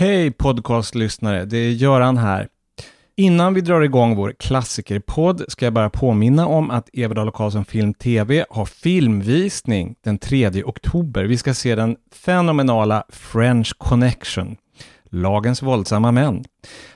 [0.00, 2.48] Hej podcastlyssnare, det är Göran här.
[3.16, 7.94] Innan vi drar igång vår klassikerpodd ska jag bara påminna om att Everdahl Karlsson Film
[7.94, 11.24] TV har filmvisning den 3 oktober.
[11.24, 14.56] Vi ska se den fenomenala French Connection,
[15.10, 16.44] Lagens våldsamma män,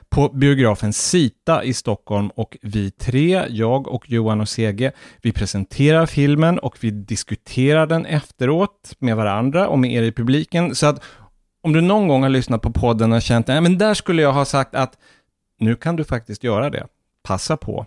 [0.09, 4.93] på biografen Sita i Stockholm och vi tre, jag och Johan och Sege,
[5.23, 10.75] vi presenterar filmen och vi diskuterar den efteråt med varandra och med er i publiken.
[10.75, 11.03] Så att
[11.65, 14.33] om du någon gång har lyssnat på podden och känt att men där skulle jag
[14.33, 14.99] ha sagt att
[15.59, 16.87] nu kan du faktiskt göra det.
[17.23, 17.87] Passa på.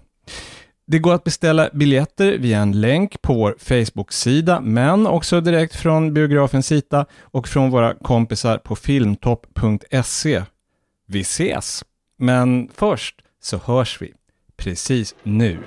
[0.88, 6.14] Det går att beställa biljetter via en länk på vår Facebook-sida, men också direkt från
[6.14, 10.44] biografen Sita och från våra kompisar på filmtopp.se.
[11.08, 11.84] Vi ses!
[12.18, 14.14] Men först så hörs vi
[14.58, 15.58] precis nu.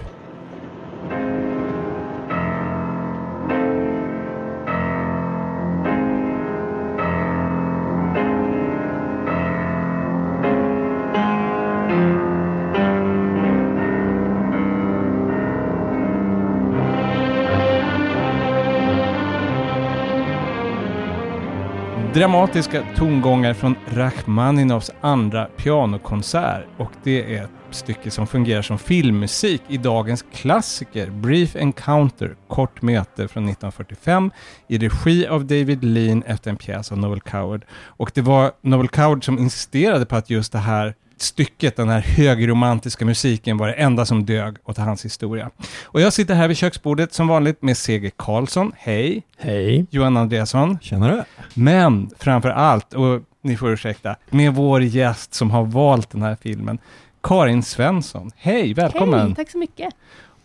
[22.14, 29.62] Dramatiska tongångar från Rachmaninovs andra pianokonsert och det är ett stycke som fungerar som filmmusik
[29.68, 34.30] i dagens klassiker Brief Encounter, kort möte från 1945
[34.68, 37.64] i regi av David Lean efter en pjäs av Noel Coward.
[37.84, 42.00] Och det var Noel Coward som insisterade på att just det här stycket, den här
[42.00, 45.50] högromantiska musiken, var det enda som dög åt hans historia.
[45.84, 49.22] Och jag sitter här vid köksbordet som vanligt med Seger Karlsson, hej!
[49.38, 49.86] Hej!
[49.90, 50.78] Johan Andreasson.
[50.82, 51.24] Tjenare!
[51.54, 56.36] Men framför allt, och ni får ursäkta, med vår gäst som har valt den här
[56.40, 56.78] filmen,
[57.22, 58.30] Karin Svensson.
[58.36, 59.20] Hej, välkommen!
[59.20, 59.94] Hej, tack så mycket!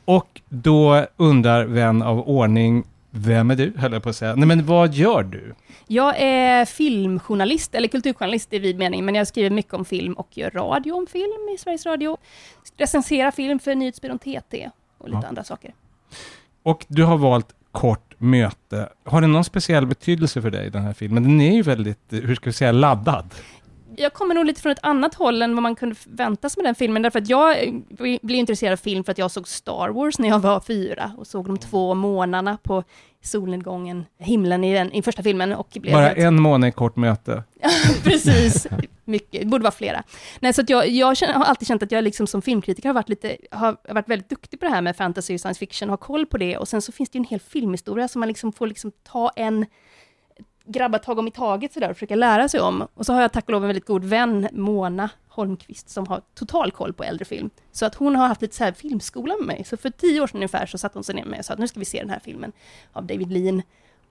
[0.06, 2.84] Och då undrar vän av ordning,
[3.18, 4.36] vem är du, höll jag på att säga.
[4.36, 5.56] Nej, men vad gör du?
[5.88, 10.38] Jag är filmjournalist, eller kulturjournalist i vid mening, men jag skriver mycket om film och
[10.38, 12.18] gör radio om film i Sveriges Radio.
[12.78, 15.28] Recenserar film för Nyhetsbyrån TT och lite ja.
[15.28, 15.74] andra saker.
[16.64, 18.90] Och du har valt Kort möte.
[19.04, 21.24] Har det någon speciell betydelse för dig, den här filmen?
[21.24, 23.26] Den är ju väldigt, hur ska vi säga, laddad
[23.98, 26.68] jag kommer nog lite från ett annat håll än vad man kunde vänta sig med
[26.68, 30.20] den filmen, därför att jag blev intresserad av film för att jag såg Star Wars
[30.20, 32.84] när jag var fyra och såg de två månaderna på
[33.26, 35.54] solnedgången, himlen i, den, i första filmen.
[35.54, 36.18] Och blev Bara helt...
[36.18, 37.44] en månad i kort möte.
[38.04, 38.68] Precis,
[39.06, 40.04] mycket, det borde vara flera.
[40.40, 43.10] Nej, så jag, jag känner, har alltid känt att jag liksom som filmkritiker har varit,
[43.10, 46.26] lite, har varit väldigt duktig på det här med fantasy och science fiction, har koll
[46.26, 48.68] på det, och sen så finns det ju en hel filmhistoria som man liksom får
[48.68, 49.66] liksom ta en
[50.66, 52.88] grabba tag om i taget sådär och försöka lära sig om.
[52.94, 56.22] Och så har jag tack och lov en väldigt god vän, Mona Holmqvist, som har
[56.34, 57.50] total koll på äldre film.
[57.72, 59.64] Så att hon har haft lite så här filmskola med mig.
[59.64, 61.54] Så för tio år sedan ungefär så satte hon sig ner med mig och sa
[61.54, 62.52] att nu ska vi se den här filmen
[62.94, 63.62] av David Lean.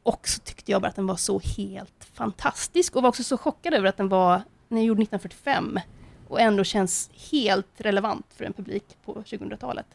[0.03, 3.39] Och så tyckte jag bara att den var så helt fantastisk och var också så
[3.39, 5.81] chockad över att den var, den är gjord 1945
[6.29, 9.87] och ändå känns helt relevant för en publik på 2000-talet.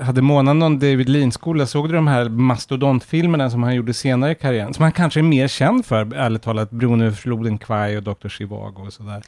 [0.00, 1.66] Hade Mona någon David Lean-skola?
[1.66, 4.74] Såg du de här mastodontfilmerna som han gjorde senare i karriären?
[4.74, 8.28] Som han kanske är mer känd för, ärligt talat, Bron över floden Kwai och Dr.
[8.28, 9.22] Zhivago och sådär.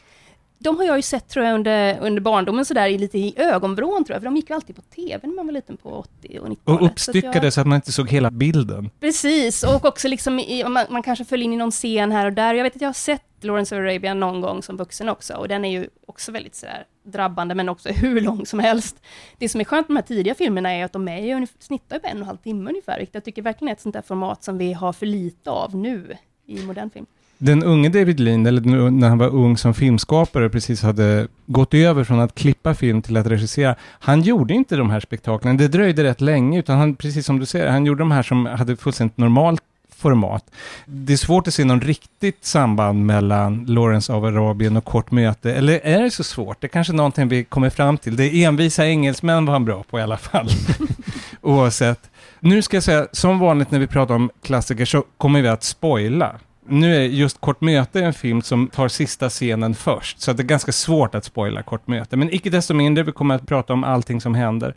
[0.59, 4.15] De har jag ju sett tror jag under, under barndomen sådär lite i ögonvrån tror
[4.15, 6.49] jag, för de gick ju alltid på TV när man var liten på 80 och
[6.49, 6.59] 90-talet.
[6.65, 7.53] Och uppstyckade så, jag...
[7.53, 8.91] så, att man inte såg hela bilden.
[9.01, 12.33] Precis, och också liksom i, man, man, kanske föll in i någon scen här och
[12.33, 12.55] där.
[12.55, 15.49] Jag vet att jag har sett Lawrence of Arabia någon gång som vuxen också, och
[15.49, 19.03] den är ju också väldigt sådär drabbande, men också hur lång som helst.
[19.39, 21.99] Det som är skönt med de här tidiga filmerna är att de är ju, snittar
[21.99, 24.03] på en och en halv timme ungefär, vilket jag tycker verkligen är ett sånt där
[24.03, 27.07] format som vi har för lite av nu i modern film.
[27.43, 32.05] Den unge David Lean, eller när han var ung som filmskapare, precis hade gått över
[32.05, 33.75] från att klippa film till att regissera.
[33.83, 35.57] Han gjorde inte de här spektaklen.
[35.57, 38.47] Det dröjde rätt länge, utan han, precis som du säger, han gjorde de här som
[38.47, 39.63] hade fullständigt normalt
[40.01, 40.51] format.
[40.87, 45.55] Det är svårt att se någon riktigt samband mellan Lawrence of Arabien och Kort möte,
[45.55, 46.61] eller är det så svårt?
[46.61, 48.17] Det är kanske någonting vi kommer fram till.
[48.17, 50.49] Det är envisa engelsmän var han bra på i alla fall.
[51.41, 52.11] Oavsett.
[52.41, 55.63] Nu ska jag säga, som vanligt när vi pratar om klassiker så kommer vi att
[55.63, 56.35] spoila.
[56.69, 60.45] Nu är just Kort möte en film som tar sista scenen först, så det är
[60.45, 62.17] ganska svårt att spoila Kort möte.
[62.17, 64.75] Men icke desto mindre, vi kommer att prata om allting som händer.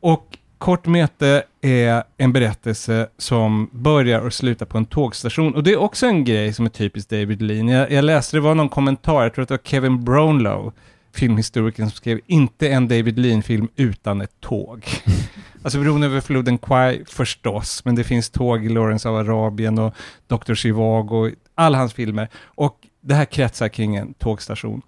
[0.00, 5.54] Och Kort möte är en berättelse som börjar och slutar på en tågstation.
[5.54, 7.68] Och det är också en grej som är typiskt David Lean.
[7.68, 10.72] Jag, jag läste, det var någon kommentar, jag tror att det var Kevin Brownlow,
[11.14, 14.86] filmhistorikern, som skrev inte en David Lean-film utan ett tåg.
[15.62, 19.94] alltså bron över floden Kwai förstås, men det finns tåg i Lawrence av Arabien och
[20.26, 20.54] Dr.
[20.54, 22.28] Zhivago, och alla hans filmer.
[22.44, 24.82] Och det här kretsar kring en tågstation.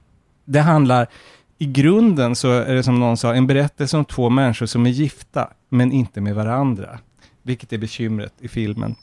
[0.44, 1.06] Det handlar
[1.58, 4.90] i grunden så är det som någon sa, en berättelse om två människor som är
[4.90, 6.99] gifta, men inte med varandra.
[7.43, 8.94] Vilket är bekymret i filmen.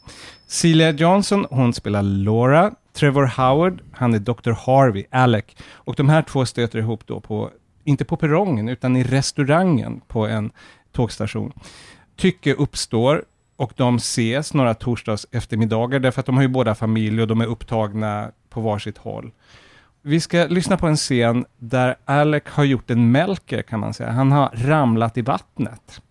[0.47, 4.51] Celia Johnson, hon spelar Laura, Trevor Howard, han är Dr.
[4.51, 5.45] Harvey, Alec.
[5.71, 7.51] Och de här två stöter ihop då på,
[7.83, 10.51] inte på perrongen, utan i restaurangen på en
[10.91, 11.53] tågstation.
[12.15, 13.23] Tycke uppstår
[13.55, 17.41] och de ses några torsdags eftermiddagar därför att de har ju båda familj och de
[17.41, 19.31] är upptagna på varsitt håll.
[20.01, 24.11] Vi ska lyssna på en scen där Alec har gjort en Melker kan man säga.
[24.11, 26.01] Han har ramlat i vattnet.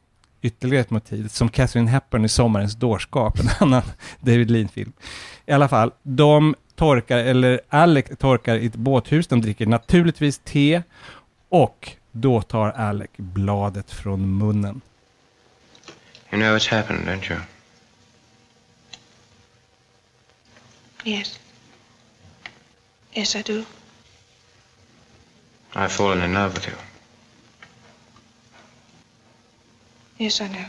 [0.47, 3.83] Ytterligare ett motiv, som Catherine Hepburn i Sommarens dårskap, en annan
[4.21, 4.93] David Lean-film.
[5.47, 10.83] I alla fall, de torkar, eller Alec torkar i ett båthus, de dricker naturligtvis te
[11.49, 14.81] och då tar Alec bladet från munnen.
[16.31, 17.41] You know what's happened, don't you?
[21.05, 21.41] Yes.
[23.15, 23.65] Yes, I do.
[25.73, 26.77] I've fallen in love with you.
[30.19, 30.65] Yes, I know.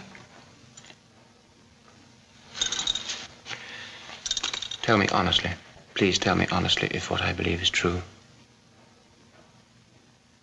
[4.81, 5.51] Tell me honestly.
[5.93, 8.01] Please tell me honestly if what I believe is true.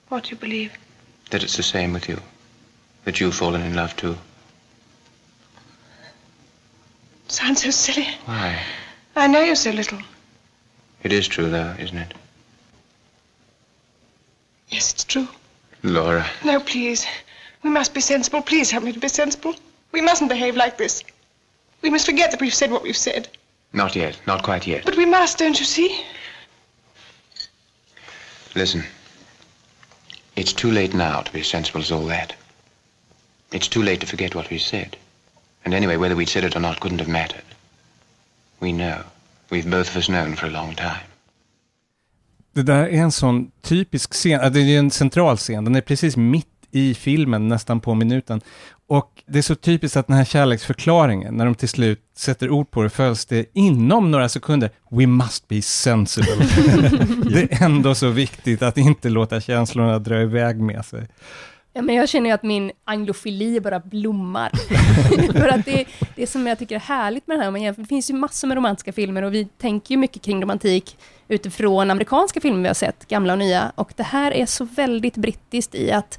[0.09, 0.73] What do you believe?
[1.31, 2.21] That it's the same with you.
[3.05, 4.17] That you've fallen in love too.
[7.29, 8.09] Sounds so silly.
[8.25, 8.61] Why?
[9.17, 9.99] I know you so little.
[11.03, 12.15] It is true, though, isn't it?
[14.69, 15.29] Yes, it's true.
[15.83, 16.27] Laura.
[16.45, 17.07] No, please.
[17.65, 18.43] We must be sensible.
[18.43, 19.55] Please help me to be sensible.
[19.91, 21.03] We mustn't behave like this.
[21.83, 23.29] We must forget that we've said what we've said.
[23.73, 24.21] Not yet.
[24.27, 24.85] Not quite yet.
[24.85, 26.05] But we must, don't you see?
[28.55, 28.85] Listen.
[30.37, 32.35] It's too late now to be as sensible as all that.
[33.53, 34.97] It's too late to forget what we said.
[35.65, 37.45] And anyway, whether we'd said it or not couldn't have mattered.
[38.61, 39.05] We know.
[39.51, 41.07] We've both of us known for a long time.
[42.53, 46.17] Det där är en sån typisk scen, det är en central scen, den är precis
[46.17, 48.41] mitt i filmen, nästan på minuten.
[48.87, 52.71] Och det är så typiskt att den här kärleksförklaringen, när de till slut sätter ord
[52.71, 54.71] på det, följs det inom några sekunder.
[54.91, 56.35] We must be sensible.
[57.31, 61.09] det är ändå så viktigt att inte låta känslorna dra iväg med sig.
[61.73, 64.51] Ja, men jag känner ju att min anglofili bara blommar.
[65.33, 65.85] För att det,
[66.17, 68.49] det som jag tycker är härligt med det här, man jämför, det finns ju massor
[68.49, 70.97] med romantiska filmer och vi tänker ju mycket kring romantik
[71.29, 73.73] utifrån amerikanska filmer vi har sett, gamla och nya.
[73.75, 76.19] Och det här är så väldigt brittiskt i att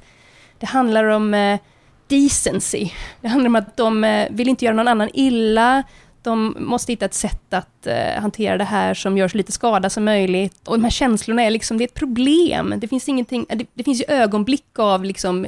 [0.58, 1.60] det handlar om eh,
[2.06, 2.90] decency.
[3.20, 5.82] Det handlar om att de eh, vill inte göra någon annan illa,
[6.22, 9.90] de måste hitta ett sätt att eh, hantera det här som gör så lite skada
[9.90, 10.68] som möjligt.
[10.68, 12.74] Och de här känslorna är liksom, det är ett problem.
[12.76, 15.46] Det finns ingenting, eh, det, det finns ju ögonblick av liksom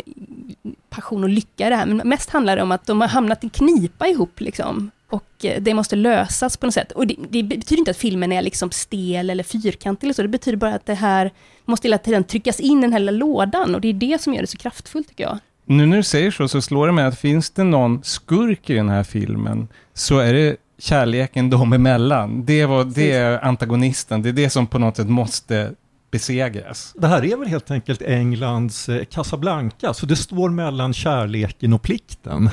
[0.90, 3.44] passion och lycka i det här, men mest handlar det om att de har hamnat
[3.44, 4.90] i knipa ihop liksom.
[5.10, 6.93] Och eh, det måste lösas på något sätt.
[6.93, 10.28] Och det, det, betyder inte att filmen är liksom stel eller fyrkantig eller så, det
[10.28, 11.32] betyder bara att det här
[11.64, 14.34] måste hela tiden tryckas in i den här lilla lådan och det är det som
[14.34, 15.38] gör det så kraftfullt tycker jag.
[15.64, 18.75] Nu när du säger så, så slår det mig att finns det någon skurk i
[18.75, 22.44] den här filmen, så är det kärleken dem emellan.
[22.44, 25.75] Det, var, det är antagonisten, det är det som på något sätt måste
[26.10, 26.93] besegras.
[26.96, 31.82] Det här är väl helt enkelt Englands eh, Casablanca, så det står mellan kärleken och
[31.82, 32.50] plikten.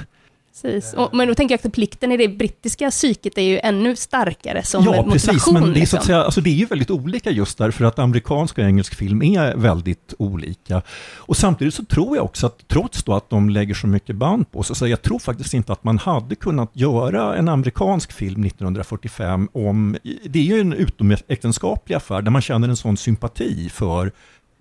[0.61, 0.93] Precis.
[0.93, 4.63] Och, men då tänker jag att plikten i det brittiska psyket är ju ännu starkare
[4.63, 5.11] som ja, motivation.
[5.11, 5.99] Precis, men det är, så liksom.
[5.99, 9.21] att säga, alltså det är ju väldigt olika just därför att amerikansk och engelsk film
[9.21, 10.81] är väldigt olika.
[11.15, 14.51] Och samtidigt så tror jag också att trots då att de lägger så mycket band
[14.51, 18.43] på sig, så jag tror faktiskt inte att man hade kunnat göra en amerikansk film
[18.43, 24.11] 1945 om, det är ju en utomäktenskaplig affär där man känner en sån sympati för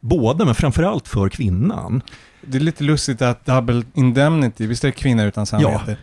[0.05, 2.03] båda, men framförallt för kvinnan.
[2.41, 5.83] Det är lite lustigt att Double Indemnity, visst är det Kvinna utan samvete?
[5.87, 5.95] Ja.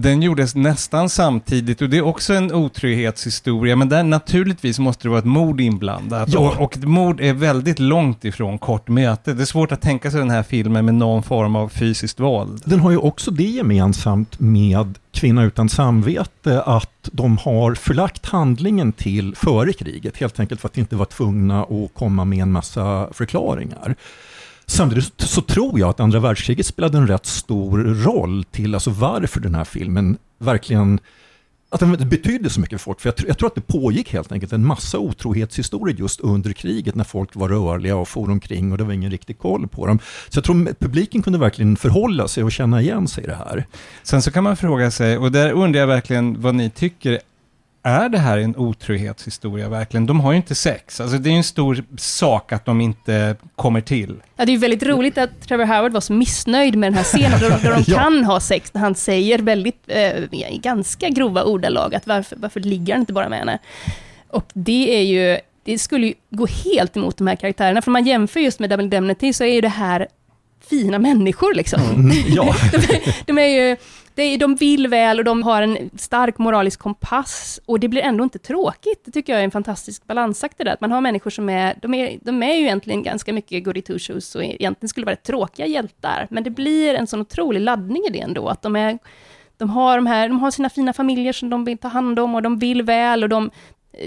[0.00, 5.08] Den gjordes nästan samtidigt och det är också en otrygghetshistoria, men där naturligtvis måste det
[5.08, 6.28] vara ett mord inblandat.
[6.32, 6.40] Ja.
[6.40, 9.34] Och, och mord är väldigt långt ifrån kort möte.
[9.34, 12.62] Det är svårt att tänka sig den här filmen med någon form av fysiskt våld.
[12.64, 18.92] Den har ju också det gemensamt med Kvinna utan samvete att de har förlagt handlingen
[18.92, 23.08] till före kriget, helt enkelt för att inte vara tvungna att komma med en massa
[23.12, 23.96] förklaringar.
[24.70, 29.40] Samtidigt så tror jag att andra världskriget spelade en rätt stor roll till alltså varför
[29.40, 31.00] den här filmen verkligen
[31.70, 33.00] att den betydde så mycket för folk.
[33.00, 36.52] För jag, tr- jag tror att det pågick helt enkelt en massa otrohetshistorier just under
[36.52, 39.86] kriget när folk var rörliga och for omkring och det var ingen riktig koll på
[39.86, 39.98] dem.
[40.28, 43.66] Så jag tror publiken kunde verkligen förhålla sig och känna igen sig i det här.
[44.02, 47.20] Sen så kan man fråga sig, och där undrar jag verkligen vad ni tycker,
[47.88, 50.06] är det här en otrohetshistoria verkligen?
[50.06, 51.00] De har ju inte sex.
[51.00, 54.16] Alltså det är ju en stor sak att de inte kommer till.
[54.36, 57.04] Ja, det är ju väldigt roligt att Trevor Howard var så missnöjd med den här
[57.04, 57.98] scenen, där, där de Ja.
[57.98, 62.92] kan ha sex, när han säger väldigt, eh, ganska grova ordalag, att varför, varför ligger
[62.92, 63.58] han inte bara med henne?
[64.30, 67.92] Och det är ju, det skulle ju gå helt emot de här karaktärerna, för om
[67.92, 70.06] man jämför just med Double Indemnity, så är ju det här
[70.70, 71.80] fina människor liksom.
[71.82, 72.54] Mm, ja.
[72.72, 73.76] de, de, är ju,
[74.18, 78.02] det är, de vill väl och de har en stark moralisk kompass och det blir
[78.02, 79.04] ändå inte tråkigt.
[79.04, 81.78] Det tycker jag är en fantastisk balansakt det där, att man har människor som är,
[81.82, 85.16] de är, de är ju egentligen ganska mycket goody two shoes och egentligen skulle vara
[85.16, 88.98] tråkiga hjältar, men det blir en sån otrolig laddning i det ändå, att de är
[89.56, 92.34] de har, de, här, de har sina fina familjer som de vill ta hand om
[92.34, 93.50] och de vill väl och de,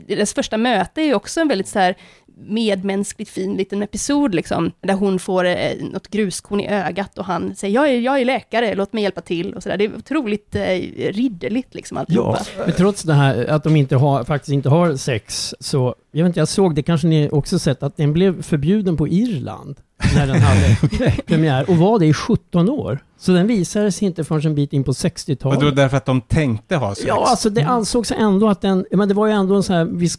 [0.07, 1.95] deras första möte är ju också en väldigt så här
[2.37, 7.55] medmänskligt fin liten episod, liksom, där hon får eh, något gruskorn i ögat och han
[7.55, 9.53] säger jag är, jag är läkare, låt mig hjälpa till.
[9.53, 9.77] Och så där.
[9.77, 10.61] Det är otroligt eh,
[10.97, 12.39] ridderligt liksom alltihopa.
[12.57, 12.63] Ja.
[12.65, 16.29] Men trots det här att de inte har, faktiskt inte har sex, så, jag vet
[16.29, 19.79] inte, jag såg, det kanske ni också sett, att den blev förbjuden på Irland
[20.15, 20.75] när den hade
[21.27, 22.99] premiär och var det i 17 år.
[23.17, 25.75] Så den visades inte förrän en bit in på Och det var 60-talet.
[25.75, 27.07] därför att de tänkte ha sex.
[27.07, 29.85] Ja, alltså det ansågs ändå att den, men det var ju ändå en så här,
[29.85, 30.09] vi,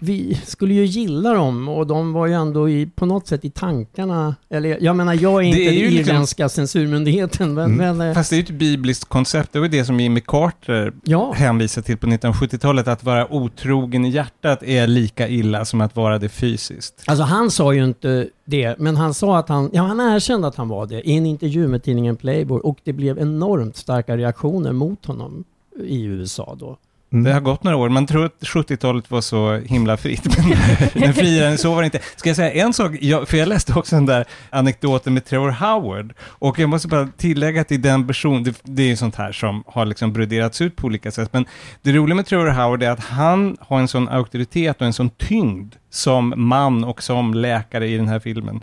[0.00, 3.50] vi skulle ju gilla dem och de var ju ändå i, på något sätt i
[3.50, 7.96] tankarna, eller jag menar jag är inte är ju den liksom- irländska censurmyndigheten, men, Mm.
[7.96, 9.52] men eh, Fast det är ju ett bibliskt koncept.
[9.52, 11.32] Det var det som Jimmy Carter ja.
[11.36, 12.88] hänvisade till på 1970-talet.
[12.88, 17.02] Att vara otrogen i hjärtat är lika illa som att vara det fysiskt.
[17.06, 20.56] Alltså han sa ju inte det, men han sa att han, ja han erkände att
[20.56, 24.72] han var det i en intervju med tidningen Playboy och det blev enormt starka reaktioner
[24.72, 25.44] mot honom
[25.80, 26.76] i USA då.
[27.12, 27.24] Mm.
[27.24, 27.88] Det har gått några år.
[27.88, 30.58] Man tror att 70-talet var så himla fritt, men,
[30.94, 32.00] men friare än så var det inte.
[32.16, 32.92] Ska jag säga en sak?
[33.00, 36.14] Jag, för jag läste också den där anekdoten med Trevor Howard.
[36.20, 39.32] Och jag måste bara tillägga att i den person, det, det är ju sånt här
[39.32, 41.32] som har liksom broderats ut på olika sätt.
[41.32, 41.46] Men
[41.82, 45.10] det roliga med Trevor Howard är att han har en sån auktoritet och en sån
[45.10, 48.60] tyngd som man och som läkare i den här filmen.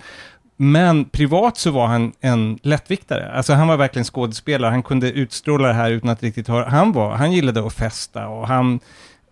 [0.58, 3.32] Men privat så var han en lättviktare.
[3.32, 4.72] Alltså han var verkligen skådespelare.
[4.72, 6.70] Han kunde utstråla det här utan att riktigt höra.
[6.70, 8.74] Han, var, han gillade att festa och han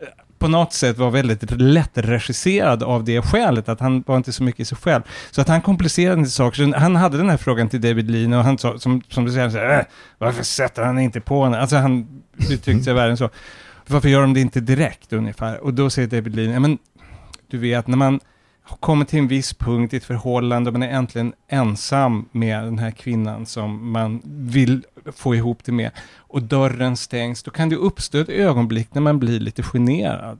[0.01, 0.07] eh,
[0.39, 4.59] på något sätt var väldigt lättregisserad av det skälet, att han var inte så mycket
[4.59, 5.01] i sig själv.
[5.31, 6.71] Så att han komplicerade inte saker.
[6.71, 9.31] Så han hade den här frågan till David Lean och han sa, som, som du
[9.31, 9.85] säger, så här, äh,
[10.17, 11.59] varför sätter han inte på henne?
[11.59, 13.29] Alltså han uttryckte sig värre än så.
[13.87, 15.59] Varför gör de det inte direkt ungefär?
[15.59, 16.77] Och då säger David Lean, ja men
[17.47, 18.19] du vet, när man
[18.63, 22.63] har kommit till en viss punkt i ett förhållande och man är äntligen ensam med
[22.63, 24.83] den här kvinnan som man vill
[25.15, 29.19] få ihop det med och dörren stängs, då kan det uppstå ett ögonblick när man
[29.19, 30.39] blir lite generad.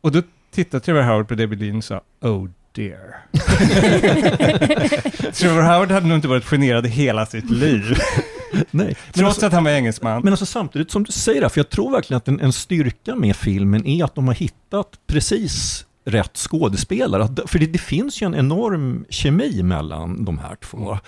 [0.00, 3.16] Och då tittar Trevor Howard på David Lean och sa Oh dear.
[5.32, 7.98] Trevor Howard hade nog inte varit generad i hela sitt liv,
[8.52, 8.66] Nej.
[8.70, 10.22] Men trots alltså, att han var engelsman.
[10.22, 13.16] men alltså samtidigt som du säger det, för jag tror verkligen att en, en styrka
[13.16, 17.28] med filmen är att de har hittat precis rätt skådespelare.
[17.46, 20.98] För det, det finns ju en enorm kemi mellan de här två.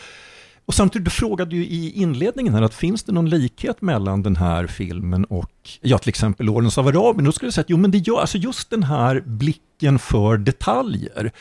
[0.66, 4.36] Och samtidigt, du frågade ju i inledningen här att finns det någon likhet mellan den
[4.36, 7.24] här filmen och, ja till exempel Lawrence av Arabien?
[7.24, 10.36] Då skulle jag säga att jo men det gör, alltså just den här blicken för
[10.36, 11.32] detaljer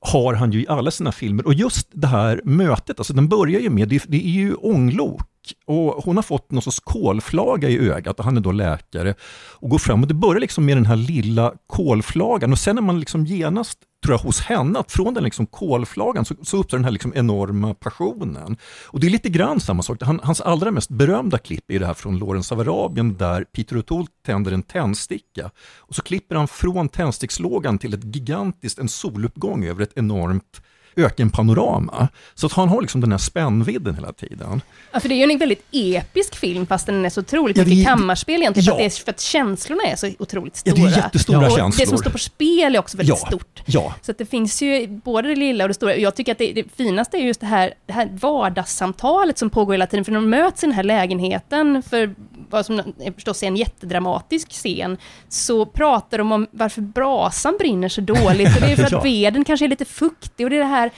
[0.00, 1.46] har han ju i alla sina filmer.
[1.46, 5.22] Och just det här mötet, alltså den börjar ju med, det, det är ju ånglok
[5.66, 9.14] och hon har fått någon sorts kolflaga i ögat och han är då läkare
[9.52, 12.82] och går fram och det börjar liksom med den här lilla kolflagan och sen är
[12.82, 16.78] man liksom genast, tror jag, hos henne, att från den liksom kolflagan så, så uppstår
[16.78, 18.56] den här liksom enorma passionen.
[18.86, 21.86] Och det är lite grann samma sak, Han, hans allra mest berömda klipp är det
[21.86, 26.48] här från Lawrence av Arabien där Peter O'Toole tänder en tändsticka och så klipper han
[26.48, 30.62] från tändstickslågan till ett gigantiskt, en soluppgång över ett enormt
[30.96, 32.08] ökenpanorama.
[32.34, 34.60] Så att han har liksom den här spännvidden hela tiden.
[34.92, 37.64] Ja, för det är ju en väldigt episk film, fast den är så otroligt Ja,
[37.64, 38.70] det mycket kammarspel egentligen, Ja.
[38.72, 40.88] för, att det är, för att känslorna är så otroligt Ja, stora.
[40.90, 41.56] det är jättestora Ja.
[41.56, 41.84] känslor.
[41.84, 43.26] det som står på spel är också väldigt Ja.
[43.26, 43.62] stort.
[43.66, 45.96] Ja, Så att det finns ju både det lilla och det stora.
[45.96, 49.72] Jag tycker att det, det finaste är just det här, det här vardagssamtalet som pågår
[49.74, 52.14] hela tiden, för när de möts i den här lägenheten, för
[52.52, 58.00] vad som förstås är en jättedramatisk scen, så pratar de om varför brasan brinner så
[58.00, 60.64] dåligt, och det är för att veden kanske är lite fuktig, och det är det
[60.64, 60.90] här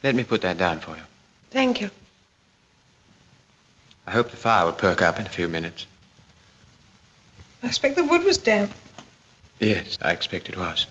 [0.00, 1.04] Let me put that down for you.
[1.52, 1.90] Thank you.
[4.06, 5.86] I hope the fire will perk up in a few minutes.
[7.62, 8.70] I expect the wood was damp.
[9.58, 10.86] Yes, I expect it was.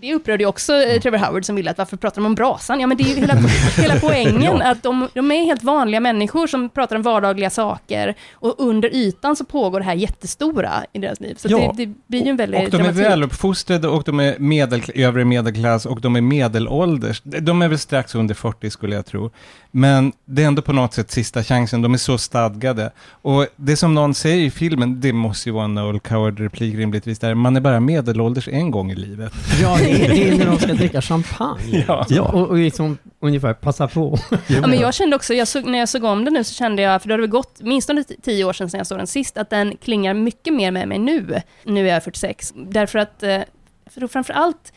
[0.00, 2.80] Det upprörde ju också eh, Trevor Howard som ville att varför pratar de om brasan?
[2.80, 3.34] Ja men det är ju hela,
[3.76, 8.54] hela poängen, att de, de är helt vanliga människor som pratar om vardagliga saker och
[8.58, 11.34] under ytan så pågår det här jättestora i deras liv.
[11.38, 11.74] Så Ja.
[11.76, 15.24] det, det blir ju en väldigt Och de är väluppfostrade och de är medel, övre
[15.24, 17.20] medelklass och de är medelålders.
[17.22, 19.30] De är väl strax under 40 skulle jag tro.
[19.70, 22.90] Men det är ändå på något sätt sista chansen, de är så stadgade.
[23.22, 27.18] Och det som någon säger i filmen, det måste ju vara en Noel Coward-replik rimligtvis
[27.18, 29.32] där, man är bara medelålders en gång i livet.
[29.62, 31.84] Ja, det är, det är när de ska dricka champagne.
[31.88, 32.06] Ja.
[32.08, 32.22] Ja.
[32.22, 34.18] Och, och liksom ungefär passa på.
[34.46, 36.82] Ja, men jag kände också, jag såg, när jag såg om den nu så kände
[36.82, 37.90] jag, för det har väl gått minst
[38.22, 40.98] tio år sedan, sedan jag såg den sist, att den klingar mycket mer med mig
[40.98, 41.42] nu.
[41.64, 42.52] Nu är jag 46.
[42.56, 43.40] Därför att, eh,
[43.86, 44.72] för framför allt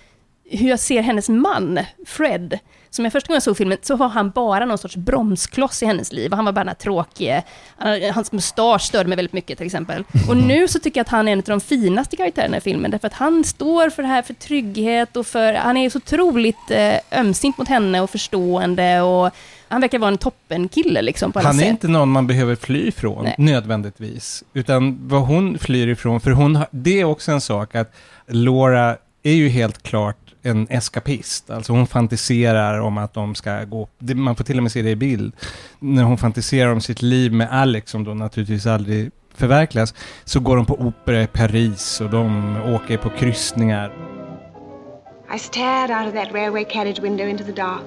[0.50, 2.60] hur jag ser hennes man, Fred,
[2.96, 6.12] som jag första gången såg filmen, så var han bara någon sorts bromskloss i hennes
[6.12, 6.34] liv.
[6.34, 7.44] Han var bara den här tråkige,
[8.14, 10.04] hans mustasch störde mig väldigt mycket till exempel.
[10.30, 12.92] Och nu så tycker jag att han är en av de finaste karaktärerna i filmen,
[12.92, 16.72] därför att han står för det här, för trygghet och för, han är så otroligt
[16.72, 19.30] eh, ömsint mot henne och förstående och
[19.68, 21.70] han verkar vara en toppenkille liksom på alla Han är sätt.
[21.70, 23.36] inte någon man behöver fly ifrån, Nej.
[23.38, 24.44] nödvändigtvis.
[24.54, 27.94] Utan vad hon flyr ifrån, för hon har, det är också en sak att
[28.28, 31.50] Laura är ju helt klart en eskapist.
[31.50, 34.82] Alltså hon fantiserar om att de ska gå, det- man får till och med se
[34.82, 35.34] det i bild,
[35.80, 40.56] när hon fantiserar om sitt liv med Alex, som då naturligtvis aldrig förverkligas, så går
[40.56, 43.92] de på opera i Paris och de åker på kryssningar.
[45.36, 47.86] I stared out of that railway carriage window into the dark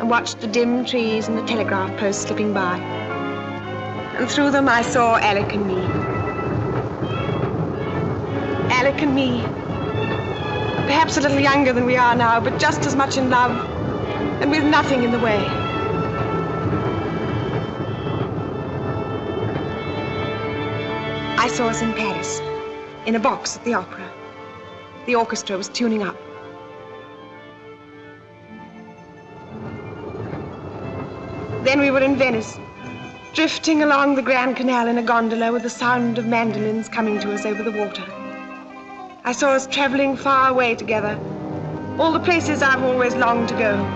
[0.00, 2.80] and watched the dim trees and the telegraph posts slipping by.
[4.18, 5.80] And through them I saw Alec and me.
[8.70, 9.42] Alec and me.
[10.86, 13.50] Perhaps a little younger than we are now, but just as much in love
[14.40, 15.44] and with nothing in the way.
[21.38, 22.40] I saw us in Paris,
[23.06, 24.08] in a box at the opera.
[25.06, 26.16] The orchestra was tuning up.
[31.64, 32.58] Then we were in Venice,
[33.34, 37.32] drifting along the Grand Canal in a gondola with the sound of mandolins coming to
[37.32, 38.15] us over the water.
[39.28, 41.18] I saw us traveling far away together,
[41.98, 43.86] all the places I've always longed to go.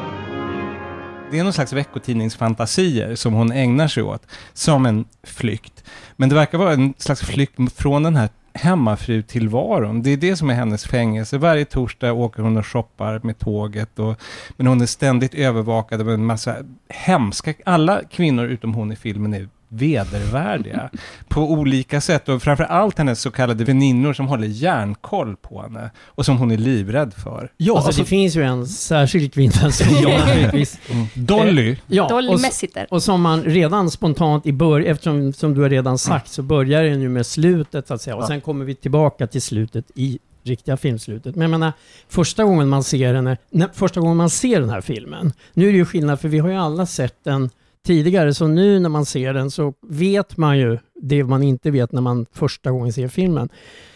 [1.30, 5.84] Det är någon slags veckotidningsfantasier som hon ägnar sig åt, som en flykt.
[6.16, 10.02] Men det verkar vara en slags flykt från den här hemmafru-tillvaron.
[10.02, 11.38] Det är det som är hennes fängelse.
[11.38, 13.98] Varje torsdag åker hon och shoppar med tåget.
[13.98, 14.20] Och,
[14.56, 16.56] men hon är ständigt övervakad av en massa
[16.88, 17.54] hemska...
[17.64, 20.90] Alla kvinnor utom hon i filmen är vedervärdiga
[21.28, 22.28] på olika sätt.
[22.28, 26.50] Och framför allt hennes så kallade väninnor som håller järnkoll på henne och som hon
[26.50, 27.52] är livrädd för.
[27.56, 30.78] Ja, alltså, alltså, det finns ju en särskild kvinna som jag naturligtvis...
[31.14, 32.86] Dolly, Ja, Dolly och, Messiter.
[32.90, 36.82] och som man redan spontant i början, eftersom som du har redan sagt, så börjar
[36.82, 38.16] den ju med slutet så att säga.
[38.16, 38.26] Och Ja.
[38.26, 41.34] sen kommer vi tillbaka till slutet i riktiga filmslutet.
[41.36, 41.72] Men jag menar,
[42.08, 43.36] första gången man ser henne,
[43.74, 46.48] första gången man ser den här filmen, nu är det ju skillnad för vi har
[46.48, 47.50] ju alla sett den
[47.86, 51.92] tidigare, så nu när man ser den så vet man ju det man inte vet
[51.92, 53.48] när man första gången ser filmen.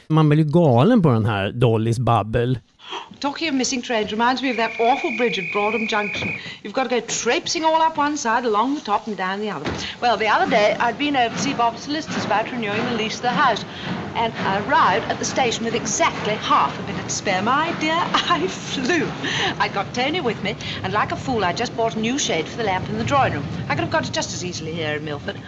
[0.08, 2.58] Man blir ju galen på den här Dollys babbel.
[3.20, 6.34] Talking of missing trains reminds me of that awful bridge at Broadham Junction.
[6.62, 9.48] You've got to go traipsing all up one side, along the top and down the
[9.48, 9.72] other.
[10.02, 13.16] Well, the other day I'd been over to see Bob's solicitors about renewing the lease
[13.16, 13.64] of the house,
[14.14, 17.40] and I arrived at the station with exactly half a minute to spare.
[17.40, 19.08] My dear, I flew.
[19.58, 22.46] I got Tony with me, and like a fool, I just bought a new shade
[22.46, 23.46] for the lamp in the drawing room.
[23.68, 25.40] I could have got it just as easily here in Milford.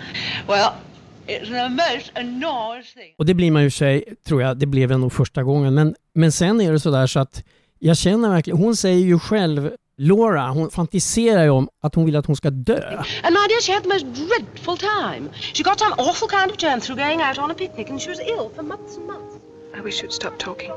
[0.46, 0.80] Well,
[1.26, 3.14] thing.
[3.18, 5.74] Och det blir man ju sig, tror jag, det blev jag nog första gången.
[5.74, 7.44] Men, men sen är det sådär så att
[7.78, 12.16] jag känner verkligen, hon säger ju själv, Laura, hon fantiserar ju om att hon vill
[12.16, 12.96] att hon ska dö.
[13.22, 15.28] And my dear, she had the most dreadful time.
[15.54, 18.10] She got some awful kind of germ through going out on a picnic, and she
[18.10, 19.34] was ill for months and months.
[19.78, 20.72] I wish you'd stop talking.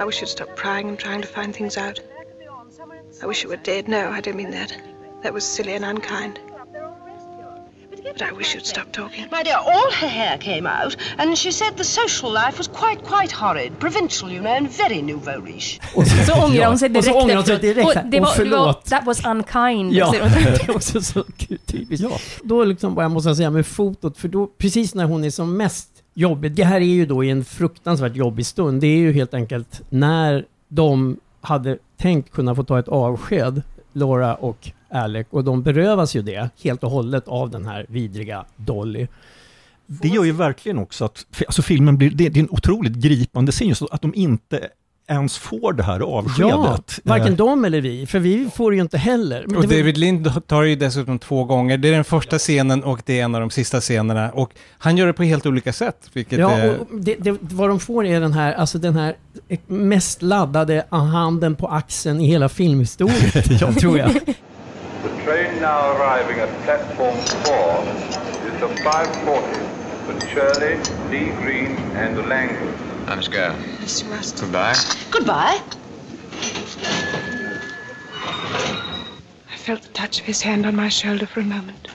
[0.00, 2.00] I wish you'd stop prying and trying to find things out.
[3.22, 3.88] I wish you were dead.
[3.88, 4.72] No, I don't mean that.
[5.22, 6.38] That was silly and unkind.
[8.02, 9.24] But I wish you'd stop talking.
[9.30, 13.02] My dear, all her hair came out, and she said the social life was quite,
[13.02, 13.78] quite horrid.
[13.78, 15.80] Provincial, you know, and very nouveau riche.
[15.94, 17.86] Och Så ångrar hon sig och direkt så ångrar hon sig direkt.
[17.86, 18.84] Och det Och var, det var, förlåt.
[18.84, 19.92] that was unkind.
[19.92, 21.24] Ja, det är också så
[21.66, 22.06] typiskt.
[22.10, 22.18] Ja.
[22.42, 25.56] Då liksom, vad jag måste säga med fotot, för då precis när hon är som
[25.56, 29.12] mest jobbig, det här är ju då i en fruktansvärt jobbig stund, det är ju
[29.12, 35.44] helt enkelt när de hade tänkt kunna få ta ett avsked, Laura och Alec, och
[35.44, 39.06] de berövas ju det helt och hållet av den här vidriga Dolly.
[39.86, 43.52] det gör ju verkligen också att alltså filmen blir, det, det är en otroligt gripande
[43.52, 44.68] scen, just att de inte
[45.10, 47.00] ens får det här Ja, avskedet.
[47.04, 49.44] varken Eh, de eller vi, för vi får det ju inte heller.
[49.46, 51.78] Men Och det var- David Lind tar ju dessutom två gånger.
[51.78, 54.30] Det är den första scenen och det är en av de sista scenerna.
[54.30, 56.78] Och han gör det på helt olika sätt, vilket Ja, är...
[56.80, 59.14] och det, det, vad de får är den här, alltså den här
[59.66, 64.10] mest laddade handen på axeln i hela filmhistorien, tror jag.
[65.58, 67.82] The train now arriving at platform 4
[68.46, 69.58] is the 540
[70.06, 70.76] for Shirley,
[71.10, 72.72] Lee Green and Langley.
[73.08, 73.56] I must go.
[73.80, 74.40] Yes, you must.
[74.40, 74.76] Goodbye.
[75.10, 75.60] Goodbye.
[79.50, 81.88] I felt the touch of his hand on my shoulder for a moment.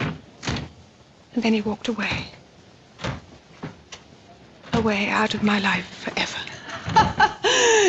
[1.33, 2.25] And then he walked away.
[4.73, 6.39] Away out of my life forever.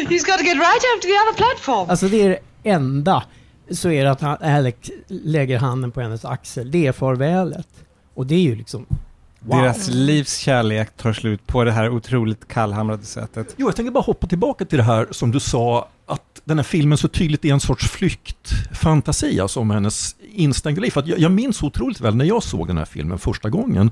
[0.09, 1.91] He's got to get right over to the other platform.
[1.91, 2.39] Alltså det är det
[2.71, 3.25] enda,
[3.71, 4.75] så är det att han, Alec
[5.09, 6.71] lägger handen på hennes axel.
[6.71, 7.69] Det är farvälet.
[8.15, 8.87] Och det är ju liksom
[9.47, 9.63] Wow.
[9.63, 13.55] Deras livs kärlek tar slut på det här otroligt kallhamrade sättet.
[13.57, 16.65] Jo, jag tänker bara hoppa tillbaka till det här som du sa, att den här
[16.65, 20.91] filmen så tydligt är en sorts flyktfantasi, alltså om hennes instängda liv.
[20.91, 23.91] För att jag, jag minns otroligt väl när jag såg den här filmen första gången.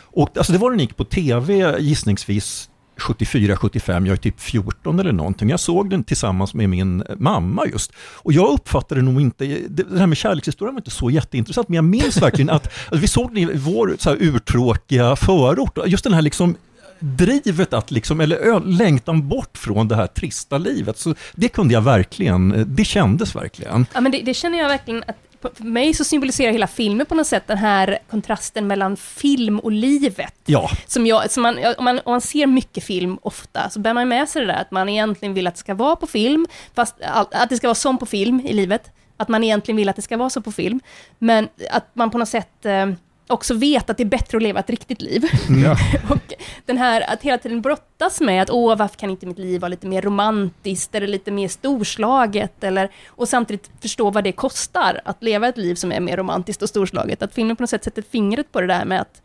[0.00, 2.70] Och, alltså det var den gick på tv gissningsvis
[3.02, 5.50] 74-75, jag är typ 14 eller någonting.
[5.50, 7.92] Jag såg den tillsammans med min mamma just.
[7.98, 11.84] Och jag uppfattade nog inte, det här med kärlekshistorien var inte så jätteintressant, men jag
[11.84, 15.78] minns verkligen att, att vi såg den i vår så här, urtråkiga förort.
[15.86, 16.56] Just den här liksom
[16.98, 20.98] drivet att liksom, eller längtan bort från det här trista livet.
[20.98, 23.86] Så det kunde jag verkligen, det kändes verkligen.
[23.94, 25.16] Ja, men det, det känner jag verkligen att
[25.54, 29.72] för mig så symboliserar hela filmen på något sätt den här kontrasten mellan film och
[29.72, 30.34] livet.
[30.44, 33.94] Ja, Som jag, som man, om, man, om man ser mycket film ofta, så bär
[33.94, 36.46] man med sig det där att man egentligen vill att det ska vara på film,
[36.74, 36.94] fast
[37.32, 38.90] att det ska vara som på film i livet.
[39.16, 40.80] Att man egentligen vill att det ska vara så på film.
[41.18, 42.86] Men att man på något sätt eh,
[43.26, 45.24] också vet att det är bättre att leva ett riktigt liv.
[45.64, 45.76] Ja.
[46.10, 46.34] och
[46.66, 49.68] den här att hela tiden brottas med att åh, varför kan inte mitt liv vara
[49.68, 55.22] lite mer romantiskt eller lite mer storslaget eller och samtidigt förstå vad det kostar att
[55.22, 57.22] leva ett liv som är mer romantiskt och storslaget.
[57.22, 59.22] Att filmen på något sätt sätter fingret på det där med att,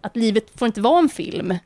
[0.00, 1.58] att livet får inte vara en film.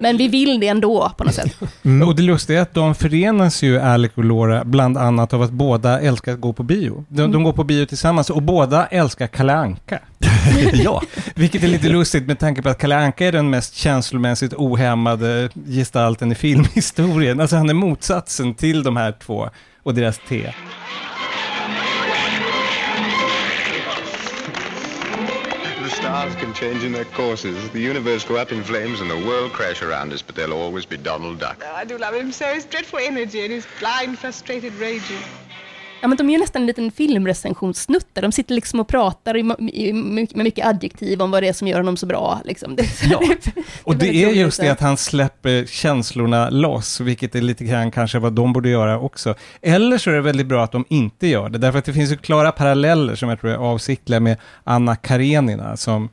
[0.00, 1.56] Men vi vill det ändå på något sätt.
[2.06, 5.50] Och det lustiga är att de förenas ju, Alec och Laura, bland annat av att
[5.50, 7.04] båda älskar att gå på bio.
[7.08, 9.98] De, de går på bio tillsammans och båda älskar Kalle Anka.
[10.72, 11.02] ja.
[11.34, 15.48] Vilket är lite lustigt med tanke på att Kalle Anka är den mest känslomässigt ohämmade
[15.66, 17.40] gestalten i filmhistorien.
[17.40, 19.50] Alltså han är motsatsen till de här två
[19.82, 20.52] och deras te.
[26.20, 29.52] Stars can change in their courses, the universe go up in flames, and the world
[29.52, 31.62] crash around us, but there'll always be Donald Duck.
[31.64, 32.52] Oh, I do love him so.
[32.52, 35.22] His dreadful energy and his blind, frustrated raging.
[36.00, 38.06] Ja, men de gör nästan en liten filmrecensionssnutt.
[38.12, 41.68] De sitter liksom och pratar i, i, med mycket adjektiv om vad det är som
[41.68, 42.40] gör honom så bra.
[42.44, 42.76] Liksom.
[42.76, 43.20] Det, Ja.
[43.82, 48.18] Och det är just det att han släpper känslorna loss, vilket är lite grann kanske
[48.18, 49.34] vad de borde göra också.
[49.62, 52.12] Eller så är det väldigt bra att de inte gör det, därför att det finns
[52.12, 56.08] ju klara paralleller som jag tror är avsiktliga med Anna Karenina, som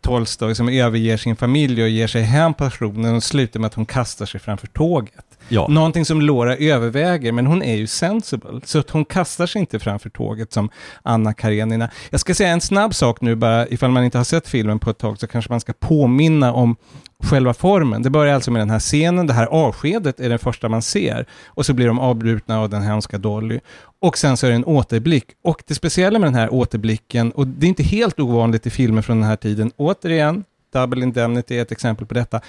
[0.00, 3.74] Tolstoj som överger sin familj och ger sig hem på stationen och slutar med att
[3.74, 5.24] hon kastar sig framför tåget.
[5.52, 5.66] Ja.
[5.68, 9.78] Någonting som Laura överväger, men hon är ju sensible, så att hon kastar sig inte
[9.78, 10.70] framför tåget som
[11.02, 11.90] Anna Karenina.
[12.10, 14.90] Jag ska säga en snabb sak nu bara, ifall man inte har sett filmen på
[14.90, 16.76] ett tag, så kanske man ska påminna om
[17.22, 18.02] själva formen.
[18.02, 21.26] Det börjar alltså med den här scenen, det här avskedet är det första man ser,
[21.46, 23.60] och så blir de avbrutna av den hemska Dolly.
[24.00, 25.24] Och sen så är det en återblick.
[25.44, 29.02] Och det speciella med den här återblicken, och det är inte helt ovanligt i filmer
[29.02, 32.40] från den här tiden, återigen, Double Indemnity är ett exempel på detta,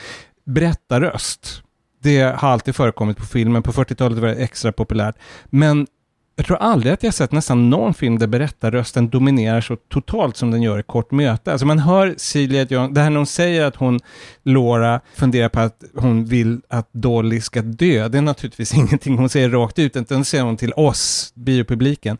[0.45, 1.63] berättarröst.
[2.01, 5.15] Det har alltid förekommit på filmen, på 40-talet var det extra populärt.
[5.45, 5.87] Men
[6.35, 10.51] jag tror aldrig att jag sett nästan någon film där berättarrösten dominerar så totalt som
[10.51, 11.51] den gör i Kort möte.
[11.51, 13.99] Alltså man hör Celia Dion, det här när hon säger att hon,
[14.43, 18.07] Laura, funderar på att hon vill att Dolly ska dö.
[18.07, 22.17] Det är naturligtvis ingenting hon säger rakt ut, utan det säger hon till oss, biopubliken.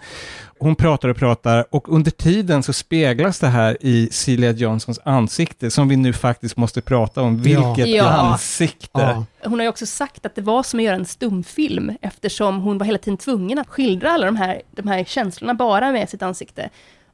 [0.61, 5.71] Hon pratar och pratar och under tiden så speglas det här i Celia Johnsons ansikte
[5.71, 7.41] som vi nu faktiskt måste prata om.
[7.41, 8.09] Vilket Ja.
[8.09, 8.89] ansikte!
[9.01, 9.25] Ja.
[9.43, 12.77] Hon har ju också sagt att det var som att göra en stumfilm, eftersom hon
[12.77, 16.21] var hela tiden tvungen att skildra alla de här, de här känslorna bara med sitt
[16.21, 16.69] ansikte.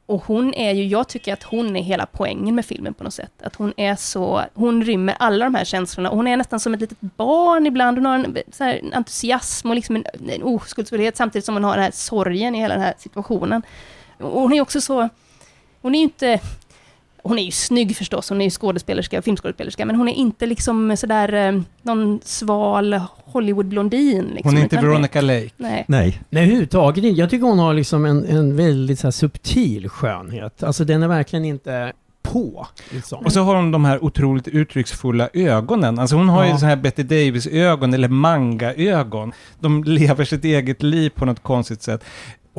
[0.07, 3.13] Och hon är ju, jag tycker att hon är hela poängen med filmen på något
[3.13, 3.31] sätt.
[3.43, 6.09] Att hon är så, hon rymmer alla de här känslorna.
[6.09, 7.97] Och hon är nästan som ett litet barn ibland.
[7.97, 11.73] Hon har en, så här, entusiasm och liksom en, en oskuldsfullhet samtidigt som hon har
[11.73, 13.61] den här sorgen i hela den här situationen.
[14.17, 15.09] Och hon är också så,
[15.81, 16.39] hon är ju inte,
[17.27, 20.97] hon är ju snygg förstås, hon är ju skådespelerska, filmskådespelerska, men hon är inte liksom
[20.97, 24.25] sådär eh, någon sval Hollywood-blondin.
[24.33, 25.49] Liksom, Hon är inte Veronica Lake.
[25.57, 25.85] Nej.
[25.87, 26.21] Nej.
[26.29, 27.19] Nej, överhuvudtaget inte.
[27.19, 30.63] Jag tycker hon har liksom en, en väldigt så här subtil skönhet.
[30.63, 32.67] Alltså den är verkligen inte på.
[32.91, 33.25] Liksom.
[33.25, 35.99] Och så har hon de här otroligt uttrycksfulla ögonen.
[35.99, 36.57] Alltså hon har ju Ja.
[36.57, 39.31] så här Betty Davis-ögon eller manga-ögon.
[39.59, 42.03] De lever sitt eget liv på något konstigt sätt.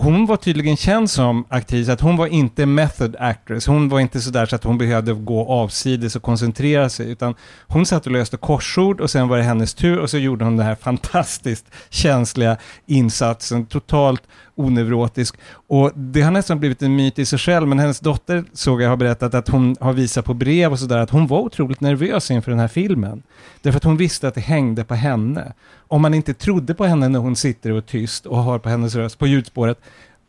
[0.01, 3.67] Hon var tydligen känd som aktris, att hon var inte method actress.
[3.67, 7.35] Hon var inte sådär så att hon behövde gå avsides och koncentrera sig, utan
[7.67, 10.57] hon satt och löste korsord och sen var det hennes tur och så gjorde hon
[10.57, 12.57] den här fantastiskt känsliga
[12.87, 14.23] insatsen, totalt
[14.59, 15.37] oneurotisk.
[15.53, 18.89] Och det har nästan blivit en myt i sig själv, men hennes dotter såg jag
[18.89, 22.31] har berättat att hon har visat på brev och sådär att hon var otroligt nervös
[22.31, 23.23] inför den här filmen.
[23.63, 25.53] Därför att hon visste att det hängde på henne.
[25.77, 28.69] Om man inte trodde på henne när hon sitter och är tyst och hör på
[28.69, 29.79] hennes röst på ljudspåret,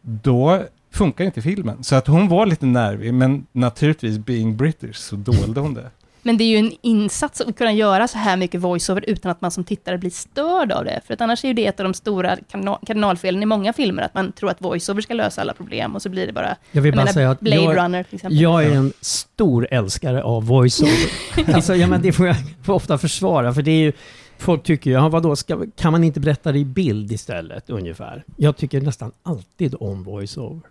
[0.02, 1.84] då funkar inte filmen.
[1.84, 5.90] Så att hon var lite nervig, men naturligtvis being British så dolde hon det.
[6.22, 9.42] Men det är ju en insats att kunna göra så här mycket voiceover utan att
[9.42, 11.02] man som tittare blir störd av det.
[11.08, 12.38] För att annars är ju det ett av de stora
[12.86, 16.10] kardinalfelen i många filmer, att man tror att voiceover ska lösa alla problem och så
[16.10, 16.56] blir det bara...
[16.72, 18.42] Jag vill bara menar, säga att Blade jag, Runner till exempel.
[18.42, 21.12] jag är en stor älskare av voiceover.
[21.54, 23.92] alltså, ja, men det får jag får ofta försvara, för det är ju
[24.40, 28.24] Folk tycker ju, ja, vadå, ska, kan man inte berätta det i bild istället, ungefär?
[28.38, 30.62] Jag tycker nästan alltid om voiceover.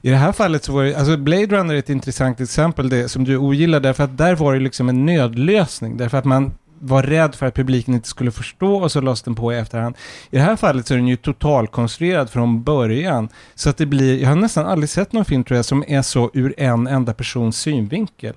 [0.00, 3.08] I det här fallet så var det, alltså Blade Runner är ett intressant exempel det
[3.08, 7.02] som du ogillar därför att där var det liksom en nödlösning därför att man var
[7.02, 9.96] rädd för att publiken inte skulle förstå och så lades den på i efterhand.
[10.30, 13.28] I det här fallet så är den ju totalkonstruerad från början.
[13.54, 16.02] Så att det blir, jag har nästan aldrig sett någon film tror jag som är
[16.02, 18.34] så ur en enda persons synvinkel.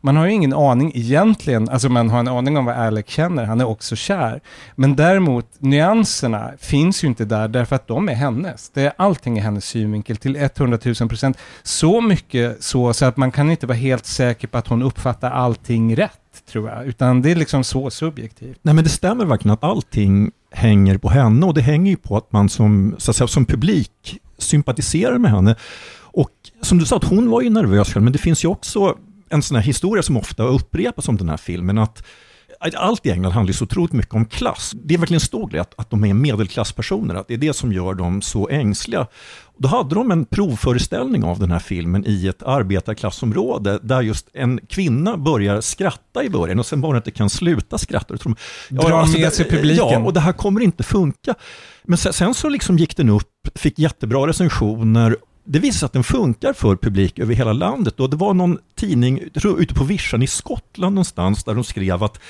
[0.00, 3.44] Man har ju ingen aning egentligen, alltså man har en aning om vad Alec känner,
[3.44, 4.40] han är också kär.
[4.74, 8.70] Men däremot, nyanserna finns ju inte där därför att de är hennes.
[8.70, 11.38] Det är, allting är hennes synvinkel till 100 000 procent.
[11.62, 15.30] Så mycket så, så att man kan inte vara helt säker på att hon uppfattar
[15.30, 16.86] allting rätt, tror jag.
[16.86, 18.58] Utan det är liksom så subjektivt.
[18.62, 22.16] Nej men det stämmer verkligen att allting hänger på henne och det hänger ju på
[22.16, 25.56] att man som, så att säga, som publik sympatiserar med henne.
[26.12, 26.30] Och
[26.62, 28.96] som du sa, att hon var ju nervös själv, men det finns ju också
[29.30, 32.02] en sån här historia som ofta upprepas om den här filmen, att
[32.76, 34.72] allt i England handlar så otroligt mycket om klass.
[34.84, 37.52] Det är verkligen en stor grej att, att de är medelklasspersoner, att det är det
[37.52, 39.06] som gör dem så ängsliga.
[39.58, 44.60] Då hade de en provföreställning av den här filmen i ett arbetarklassområde där just en
[44.68, 48.14] kvinna börjar skratta i början och sen bara inte kan sluta skratta.
[48.14, 48.36] De,
[48.68, 49.76] Dra med det- sig publiken.
[49.90, 51.34] Ja, och det här kommer inte funka.
[51.84, 55.92] Men sen, sen så liksom gick den upp, fick jättebra recensioner det visade sig att
[55.92, 58.00] den funkar för publik över hela landet.
[58.00, 61.64] Och det var någon tidning jag tror, ute på vischan i Skottland någonstans där de
[61.64, 62.20] skrev att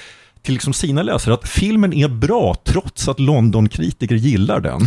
[0.42, 4.81] till liksom sina läsare att filmen är bra trots att London-kritiker gillar den.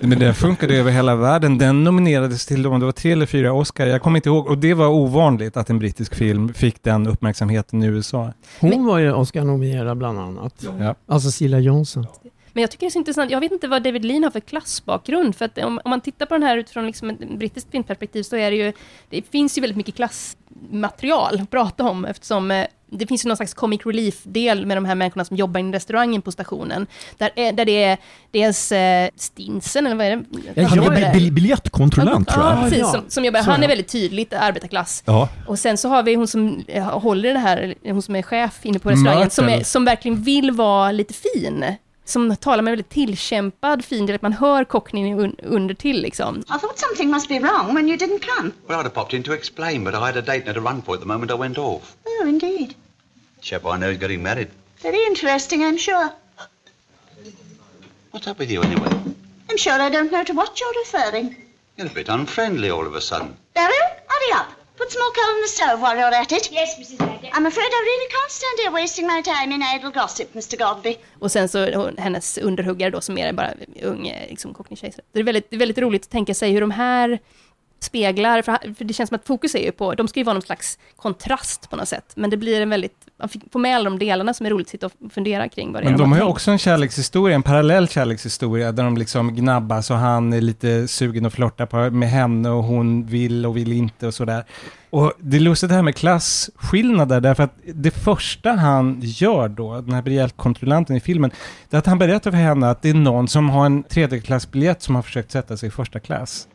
[0.08, 1.58] Men den funkade över hela världen.
[1.58, 4.46] Den nominerades till, om det var tre eller fyra Oscar, jag kommer inte ihåg.
[4.46, 8.32] Och det var ovanligt att en brittisk film fick den uppmärksamheten i USA.
[8.60, 10.66] Hon var ju Oscar-nominerad bland annat.
[10.78, 10.94] Ja.
[11.08, 12.06] Alltså Cecilia Johnson.
[12.58, 14.40] Men jag tycker det är så intressant, jag vet inte vad David Lean har för
[14.40, 18.22] klassbakgrund, för att om, om man tittar på den här utifrån liksom ett brittiskt filmperspektiv
[18.22, 18.72] så är det ju,
[19.10, 23.36] det finns ju väldigt mycket klassmaterial att prata om, eftersom eh, det finns ju någon
[23.36, 27.52] slags comic relief-del med de här människorna som jobbar i restaurangen på stationen, där, är,
[27.52, 27.98] där det är
[28.30, 30.24] dels eh, Stinsen, eller vad är det?
[30.62, 32.62] Ja, Han är är- bil- biljettkontrollant tror Ja, jag.
[32.64, 32.92] precis, Ja.
[32.92, 35.02] som, som jobbar, han är väldigt tydligt arbetarklass.
[35.06, 35.28] Ja.
[35.46, 38.58] Och sen så har vi hon som eh, håller det här, hon som är chef
[38.62, 41.64] inne på restaurangen, som, är, som verkligen vill vara lite fin.
[42.08, 46.38] Som talar med väldigt tillkämpad fin att man hör kockningen un, under till liksom.
[46.38, 48.52] I thought something must be wrong when you didn't come.
[48.66, 50.60] Well, I'd have popped in to explain, but I had a date and had to
[50.60, 51.96] run for it the moment I went off.
[52.06, 52.74] Oh, indeed.
[53.40, 54.48] Chap I know is getting married.
[54.82, 56.10] Very interesting, I'm sure.
[58.10, 58.90] What's up with you anyway?
[59.50, 61.36] I'm sure I don't know to what you're referring.
[61.76, 63.36] You're a bit unfriendly all of a sudden.
[63.56, 63.97] Up.
[64.88, 66.52] Put some more coal in the stove while you're at it.
[66.52, 67.00] Yes, Mrs.
[67.00, 67.30] Raggett.
[67.36, 70.56] I'm afraid I really can't stand here wasting my time in idle gossip, Mr.
[70.56, 70.96] Godby.
[71.18, 73.50] Och sen så hennes underhuggare då, som är bara
[73.82, 75.04] ung eh, liksom, cockney-kejsare.
[75.12, 77.18] Det är väldigt, väldigt roligt att tänka sig hur de här
[77.80, 80.42] speglar, för, det känns som att fokus är ju på, de ska ju vara någon
[80.42, 83.98] slags kontrast på något sätt, men det blir en väldigt, man får med alla de
[83.98, 86.18] delarna som är roligt att sitta och fundera kring vad det är Men de har
[86.18, 90.88] ju också en kärlekshistoria, en parallell kärlekshistoria, där de liksom gnabbas och han är lite
[90.88, 94.44] sugen att flörta på, med henne och hon vill och vill inte och sådär.
[94.90, 99.80] Och det är lustigt det här med klasskillnader, därför att det första han gör då,
[99.80, 101.30] den här biljettkontrollanten i filmen,
[101.70, 104.82] det är att han berättar för henne att det är någon som har en tredjeklassbiljett
[104.82, 106.48] som har försökt sätta sig i första klass.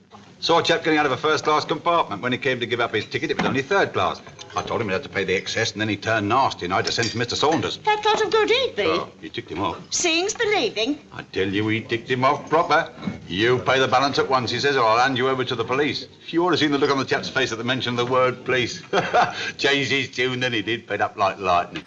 [0.43, 2.21] Saw a chap getting out of a first class compartment.
[2.21, 4.21] When he came to give up his ticket, it was only third class.
[4.57, 6.73] I told him he'd have to pay the excess, and then he turned nasty, and
[6.73, 7.35] I had to send for Mr.
[7.35, 7.77] Saunders.
[7.77, 8.83] That lot of good he'd be.
[8.83, 9.81] Oh, he ticked him off.
[9.91, 10.99] Seeing's believing.
[11.13, 12.91] I tell you, he ticked him off proper.
[13.25, 15.63] You pay the balance at once, he says, or I'll hand you over to the
[15.63, 16.07] police.
[16.21, 18.05] If you ought to seen the look on the chap's face at the mention of
[18.05, 18.83] the word police.
[19.57, 21.85] Changed his tune, then he did, fed up like lightning.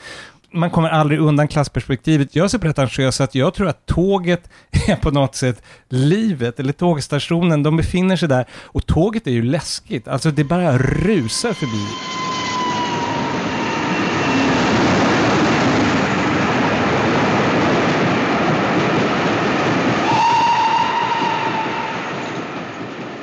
[0.57, 2.37] Man kommer aldrig undan klassperspektivet.
[2.37, 4.51] Jag är så pretentiös att jag tror att tåget
[4.89, 8.47] är på något sätt livet, eller tågstationen, de befinner sig där.
[8.53, 11.87] Och tåget är ju läskigt, alltså det bara rusar förbi.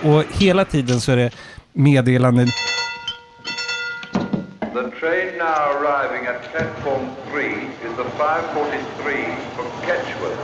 [0.04, 1.32] Och hela tiden så är det
[1.74, 2.48] meddelanden
[5.34, 9.14] train now arriving at platform 3 is the 543
[9.56, 10.40] from Ketchworth.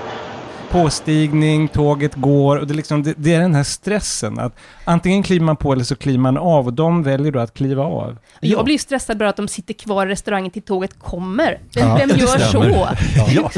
[0.71, 5.23] påstigning, tåget går och det är, liksom, det, det är den här stressen att antingen
[5.23, 8.17] kliver man på eller så kliver man av och de väljer då att kliva av.
[8.39, 11.59] Jag blir ju stressad bara att de sitter kvar i restaurangen till tåget kommer.
[11.75, 12.71] Vem, Ja, vem det gör stämmer.
[12.71, 12.87] så?
[13.33, 13.51] Ja.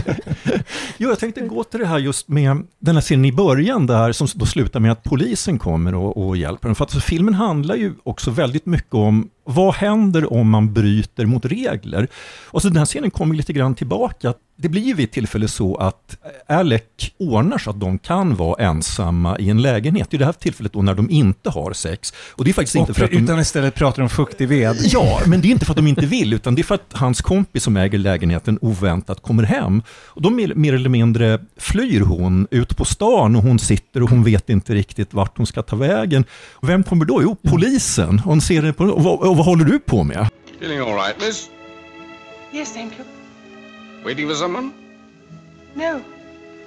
[0.97, 4.11] Jo, jag tänkte gå till det här just med den här scenen i början där
[4.11, 6.75] som då slutar med att polisen kommer och, och hjälper dem.
[6.75, 11.25] För att alltså, filmen handlar ju också väldigt mycket om Vad händer om man bryter
[11.25, 12.07] mot regler?
[12.45, 14.33] Och så den här scenen kommer lite grann tillbaka.
[14.55, 16.81] Det blir vid ett tillfälle så att Alec
[17.19, 20.13] ordnar så att de kan vara ensamma i en lägenhet.
[20.13, 22.13] I det här tillfället då när de inte har sex.
[22.35, 23.17] Och det är faktiskt inte Och för att de...
[23.17, 24.75] utan istället pratar om fuktig ved.
[24.83, 26.93] Ja, men det är inte för att de inte vill, utan det är för att
[26.93, 29.81] hans kompis som äger lägenheten oväntat kommer hem.
[29.89, 34.23] Och då mer, eller mindre flyr hon ut på stan och hon sitter och hon
[34.23, 36.25] vet inte riktigt vart hon ska ta vägen.
[36.51, 37.21] Och vem kommer då?
[37.23, 38.19] Jo, polisen.
[38.19, 38.85] Hon ser det på,
[39.31, 40.27] och, vad, och vad håller du på med?
[40.59, 41.49] Feeling all right, miss?
[42.51, 43.05] Yes, thank you.
[44.05, 44.71] Waiting for someone?
[45.75, 46.01] No.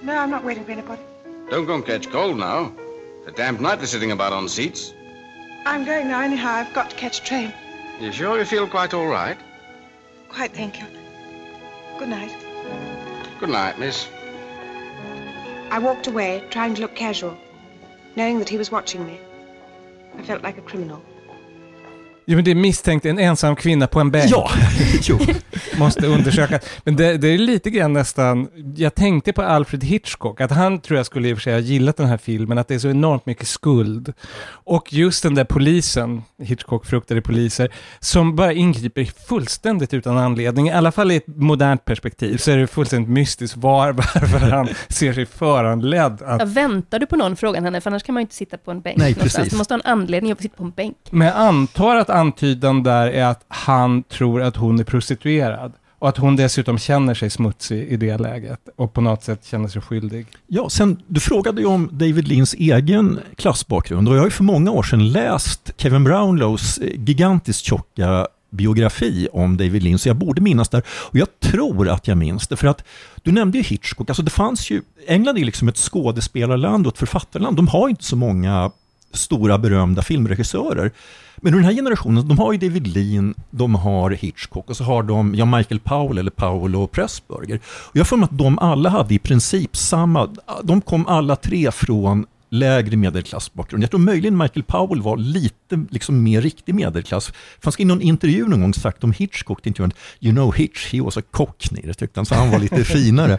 [0.03, 1.03] No, I'm not waiting for anybody.
[1.51, 2.73] Don't go and catch cold now.
[3.27, 4.95] It's a damp night they're sitting about on seats.
[5.67, 6.53] I'm going now anyhow.
[6.55, 7.53] I've got to catch a train.
[8.01, 9.37] You sure you feel quite all right?
[10.29, 10.87] Quite, thank you.
[11.99, 12.35] Good night.
[13.41, 14.09] Good night, miss.
[15.71, 17.37] I walked away, trying to look casual,
[18.17, 19.19] knowing that he was watching me.
[20.19, 21.03] I felt like a criminal.
[22.27, 24.31] Jo, men det är misstänkt en ensam kvinna på en bänk.
[24.31, 24.51] Ja,
[25.03, 25.19] jo.
[25.79, 26.61] Måste undersöka.
[26.85, 30.97] Men det, det är lite grann nästan, jag tänkte på Alfred Hitchcock, att han tror
[30.97, 32.89] jag skulle i och för sig ha gillat den här filmen, att det är så
[32.91, 34.13] enormt mycket skuld.
[34.47, 37.69] Och just den där polisen, Hitchcock fruktade poliser,
[38.01, 42.57] som bara ingriper fullständigt utan anledning, i alla fall i ett modernt perspektiv, så är
[42.57, 46.41] det fullständigt mystiskt var, varför han ser sig föranledd att...
[46.41, 48.71] Jag väntar du på någon frågan henne, för annars kan man ju inte sitta på
[48.71, 49.35] en bänk Nej, någonstans.
[49.37, 49.51] precis.
[49.53, 50.97] Du måste ha en anledning att sitta på en bänk.
[51.11, 55.73] Men jag antar att antydan där är att han tror att hon är prostituerad.
[55.99, 59.69] Och att hon dessutom känner sig smutsig i det läget och på något sätt känner
[59.69, 60.27] sig skyldig.
[60.47, 64.45] Ja, sen, du frågade ju om David Lins egen klassbakgrund och jag har ju för
[64.45, 70.17] många år sedan läst Kevin Brownlows eh, gigantiskt tjocka biografi om David Lin, så jag
[70.17, 70.83] borde minnas där.
[70.89, 72.85] Och jag tror att jag minns det, för att
[73.23, 76.99] du nämnde ju Hitchcock, alltså det fanns ju, England är liksom ett skådespelarland och ett
[76.99, 78.71] författarland, de har inte så många
[79.15, 80.91] stora berömda filmregissörer.
[81.37, 85.03] Men den här generationen, de har ju David Lean, de har Hitchcock och så har
[85.03, 87.61] de ja, Michael Powell eller Paolo Pressburger.
[87.67, 91.71] Och jag för mig att de alla hade i princip samma, de kom alla tre
[91.71, 93.83] från lägre medelklassbakgrund.
[93.83, 97.33] Jag tror möjligen Michael Powell var lite liksom mer riktig medelklass.
[97.61, 101.01] Fanns i någon intervju någon gång sagt om Hitchcock, det intervjun, you know Hitch, he
[101.01, 103.39] was a cockney, det tyckte han, så han var lite finare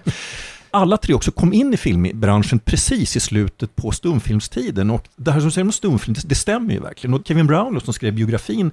[0.75, 4.89] alla tre också kom in i filmbranschen precis i slutet på stumfilmstiden.
[4.89, 7.13] Och det här som säger om stumfilm, det, det stämmer ju verkligen.
[7.13, 8.71] Och Kevin Brownlow som skrev biografin,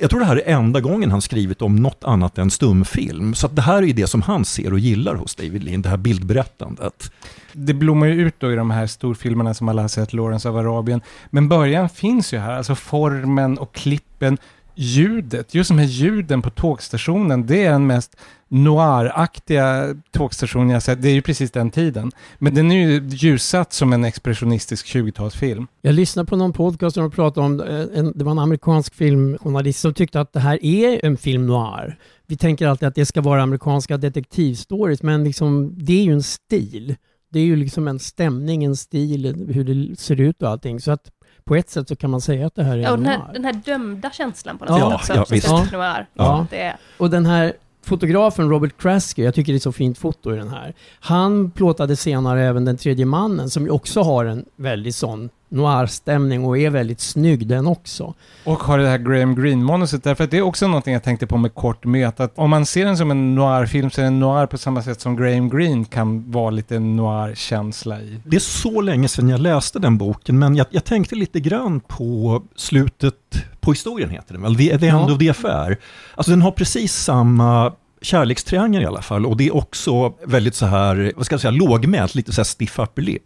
[0.00, 3.34] jag tror det här är enda gången han skrivit om något annat än stumfilm.
[3.34, 5.82] Så att det här är ju det som han ser och gillar hos David Lean,
[5.82, 7.12] det här bildberättandet.
[7.52, 10.56] Det blommar ju ut då i de här storfilmerna som alla har sett, Lawrence av
[10.56, 11.00] Arabien.
[11.30, 14.38] Men början finns ju här, alltså formen och klippen,
[14.74, 18.16] ljudet, just de här ljuden på tågstationen, det är den mest
[18.48, 21.02] noiraktiga tågstationen jag sett.
[21.02, 22.10] Det är ju precis den tiden.
[22.38, 25.66] Men den är ju ljussatt som en expressionistisk 20-talsfilm.
[25.80, 28.94] Jag lyssnade på någon podcast där de pratade om, eh, en, det var en amerikansk
[28.94, 31.98] filmjournalist som tyckte att det här är en film noir.
[32.26, 36.22] Vi tänker alltid att det ska vara amerikanska detektivstories, men liksom, det är ju en
[36.22, 36.96] stil.
[37.32, 40.80] Det är ju liksom en stämning, en stil, hur det ser ut och allting.
[40.80, 41.10] Så att
[41.44, 43.12] på ett sätt så kan man säga att det här är Ja, och en den
[43.12, 43.32] här, noir.
[43.32, 45.14] den här dömda känslan på något Ja, sätt också.
[45.14, 45.48] ja, som visst.
[45.48, 46.06] sätter noir.
[46.14, 46.46] Ja.
[46.50, 47.52] Det är, Och den här
[47.84, 50.74] fotografen Robert Krasker, jag tycker det är så fint foto i den här.
[51.00, 56.44] Han plåtade senare även Den tredje mannen som ju också har en väldigt sån noir-stämning
[56.44, 58.14] och är väldigt snygg den också.
[58.44, 61.36] Och har det här Graham Greene-manuset, därför att det är också någonting jag tänkte på
[61.36, 64.46] med kort möte, att om man ser den som en noir-film så är den noir
[64.46, 68.20] på samma sätt som Graham Greene kan vara lite noir-känsla i.
[68.24, 71.80] Det är så länge sedan jag läste den boken, men jag, jag tänkte lite grann
[71.80, 73.14] på slutet
[73.60, 74.56] på historien, heter den väl?
[74.56, 75.12] The, the End Ja.
[75.12, 75.76] of the Affair.
[76.14, 80.66] Alltså den har precis samma kärlekstriangel i alla fall och det är också väldigt så
[80.66, 83.22] här, vad ska jag säga, lågmält, lite så här stiff upper lip.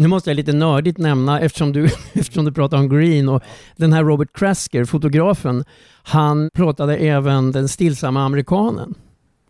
[0.00, 3.42] Nu måste jag lite nördigt nämna, eftersom du, eftersom du pratar om Green och
[3.76, 5.64] den här Robert Krasker, fotografen,
[6.02, 8.94] han plåtade även Den stillsamma amerikanen.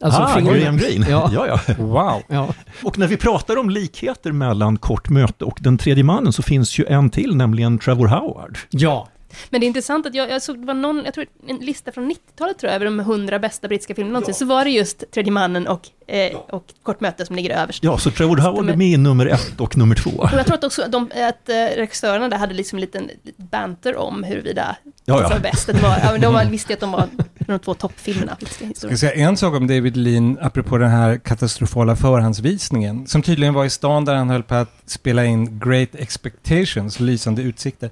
[0.00, 0.40] Alltså ah.
[0.40, 1.06] Graham Greene.
[1.10, 1.30] Ja.
[1.34, 1.46] Ja.
[1.66, 2.22] Ja, Wow.
[2.28, 2.54] Ja.
[2.84, 6.78] Och när vi pratar om likheter mellan Kort möte och Den tredje mannen så finns
[6.78, 8.58] ju en till, nämligen Trevor Howard.
[8.70, 9.08] ja.
[9.50, 11.92] men det är intressant att jag, jag såg, det var någon, jag tror en lista
[11.92, 15.04] från 90-talet tror jag, över de 100 bästa brittiska filmerna någonsin, så var det just
[15.10, 17.84] Tredje mannen och, eh, och Kort möte som ligger överst.
[17.84, 20.10] Ja, så Trevor Howard de är- med i nummer ett och nummer två.
[20.10, 23.96] Och jag tror att också de, att eh, regissörerna där hade liksom en liten banter
[23.96, 25.28] om huruvida Ja, det ja.
[25.28, 25.66] var bäst.
[25.66, 28.36] Det var, ja, de var- visste att de var de två toppfilmerna.
[28.74, 33.64] Ska säga en sak om David Lean, apropå den här katastrofala förhandsvisningen, som tydligen var
[33.64, 37.90] i stan där han höll på att spela in Great Expectations, lysande utsikter.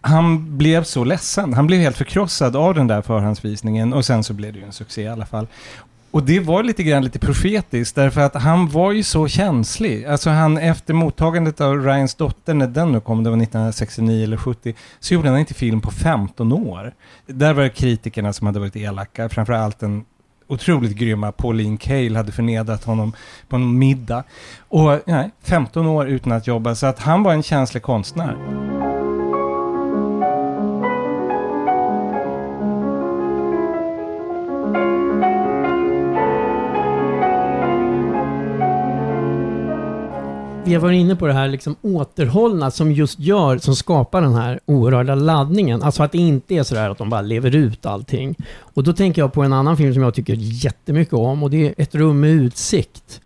[0.00, 4.32] Han blev så ledsen, han blev helt förkrossad av den där förhandsvisningen och sen så
[4.32, 5.46] blev det ju en succé i alla fall.
[6.16, 10.04] Och det var lite grann lite profetiskt, därför att han var ju så känslig.
[10.04, 14.36] Alltså han, efter mottagandet av Ryans dotter, när den nu kom, det var 1969 eller
[14.36, 16.94] 70, så gjorde han inte film på 15 år.
[17.26, 20.04] Där var det kritikerna som hade varit elaka, framförallt den
[20.48, 23.12] otroligt grymma Pauline Kael hade förnedrat honom
[23.48, 24.24] på en middag.
[24.68, 28.75] Och nej, 15 år utan att jobba, så att han var en känslig konstnär.
[40.66, 44.34] Vi har varit inne på det här liksom återhållna som just gör, som skapar den
[44.34, 45.82] här oerhörda laddningen.
[45.82, 48.36] Alltså att det inte är sådär att de bara lever ut allting.
[48.58, 51.66] Och då tänker jag på en annan film som jag tycker jättemycket om och det
[51.66, 53.20] är Ett rum med utsikt.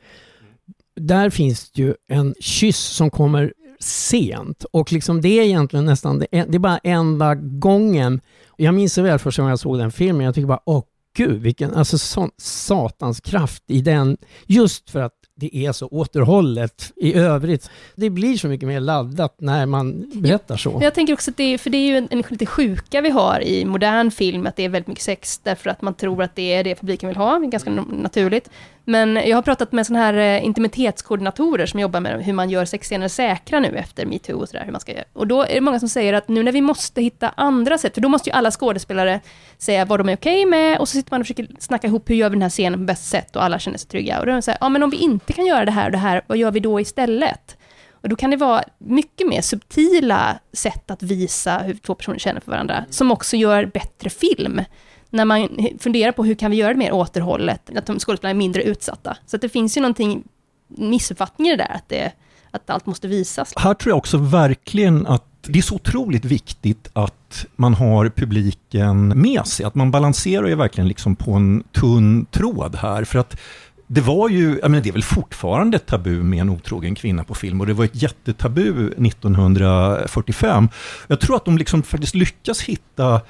[0.96, 6.18] Där finns det ju en kyss som kommer sent och liksom det är egentligen nästan,
[6.18, 8.20] det är, det är bara enda gången.
[8.56, 10.84] Jag minns så väl första gången jag såg den filmen, jag tycker bara åh
[11.16, 14.16] gud, vilken alltså sån satans kraft i den.
[14.46, 17.70] Just för att det är så återhållet i övrigt.
[17.94, 20.78] Det blir så mycket mer laddat när man berättar så.
[20.82, 23.10] Jag tänker också att det är, för det är ju en, en lite sjuka vi
[23.10, 26.36] har i modern film, att det är väldigt mycket sex, därför att man tror att
[26.36, 28.50] det är det publiken vill ha, ganska naturligt.
[28.84, 32.64] Men jag har pratat med sådana här eh, intimitetskoordinatorer som jobbar med hur man gör
[32.64, 35.04] sexscener säkra nu efter metoo och sådär, hur man ska göra.
[35.12, 37.94] Och då är det många som säger att nu när vi måste hitta andra sätt,
[37.94, 39.20] för då måste ju alla skådespelare
[39.58, 42.10] säga vad de är okej okay med, och så sitter man och försöker snacka ihop
[42.10, 44.20] hur gör vi den här scenen på bästa sätt, och alla känner sig trygga.
[44.20, 45.86] Och då är det så här, ja men om vi inte kan göra det här
[45.86, 47.56] och det här, vad gör vi då istället?
[48.02, 52.40] Och då kan det vara mycket mer subtila sätt att visa hur två personer känner
[52.40, 54.60] för varandra, som också gör bättre film
[55.10, 55.48] när man
[55.78, 59.16] funderar på hur kan vi göra det mer återhållet, att de skådespelarna är mindre utsatta.
[59.26, 60.24] Så att det finns ju någonting,
[60.68, 62.12] missuppfattning i det där, att, det,
[62.50, 63.52] att allt måste visas.
[63.56, 69.08] Här tror jag också verkligen att det är så otroligt viktigt att man har publiken
[69.08, 73.04] med sig, att man balanserar ju verkligen liksom på en tunn tråd här.
[73.04, 73.40] För att
[73.86, 77.24] det var ju, jag menar, det är väl fortfarande ett tabu med en otrogen kvinna
[77.24, 80.68] på film och det var ett jättetabu 1945.
[81.06, 83.20] Jag tror att de liksom faktiskt lyckas hitta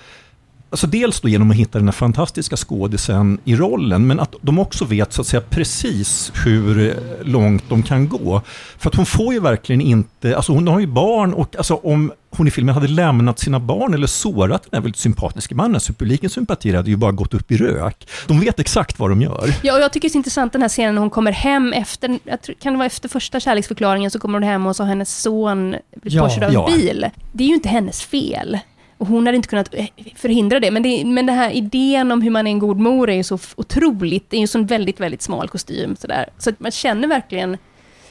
[0.71, 4.59] Alltså dels då genom att hitta den här fantastiska skådisen i rollen, men att de
[4.59, 8.43] också vet så att säga precis hur långt de kan gå.
[8.79, 12.13] För att hon får ju verkligen inte, alltså hon har ju barn och alltså om
[12.31, 15.93] hon i filmen hade lämnat sina barn eller sårat den här väldigt sympatiska mannen, så
[15.93, 18.09] publikens sympatier hade ju bara gått upp i rök.
[18.27, 19.55] De vet exakt vad de gör.
[19.63, 22.19] Ja, och jag tycker det är intressant den här scenen när hon kommer hem efter,
[22.25, 24.89] jag tror, kan det vara efter första kärleksförklaringen, så kommer hon hem och så har
[24.89, 26.69] hennes son blivit ja, påkörd av ja.
[26.77, 27.07] bil.
[27.33, 28.59] Det är ju inte hennes fel.
[29.01, 29.87] Och hon hade inte kunnat eh,
[30.17, 30.71] förhindra det.
[30.71, 33.23] Men, det, men den här idén om hur man är en god mor är ju
[33.23, 35.97] så otroligt, det är ju en sån väldigt, väldigt smal kostym.
[36.39, 37.57] Så att man känner verkligen,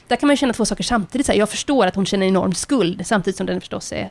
[0.08, 1.28] där kan man känna två saker samtidigt.
[1.28, 4.10] Så jag förstår att hon känner enorm skuld, samtidigt som den förstås är,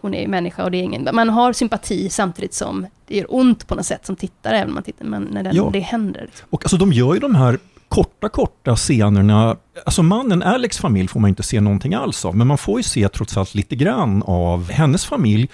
[0.00, 3.66] hon är människa och det är ingen, man har sympati samtidigt som det gör ont
[3.66, 5.70] på något sätt som tittare, även om man tittar, men när den, ja.
[5.72, 6.20] det händer.
[6.20, 6.46] Liksom.
[6.50, 7.58] Och alltså de gör ju de här
[7.90, 9.56] korta, korta scenerna.
[9.86, 12.82] Alltså mannen, Alex familj får man inte se någonting alls av, men man får ju
[12.82, 15.48] se trots allt lite grann av hennes familj.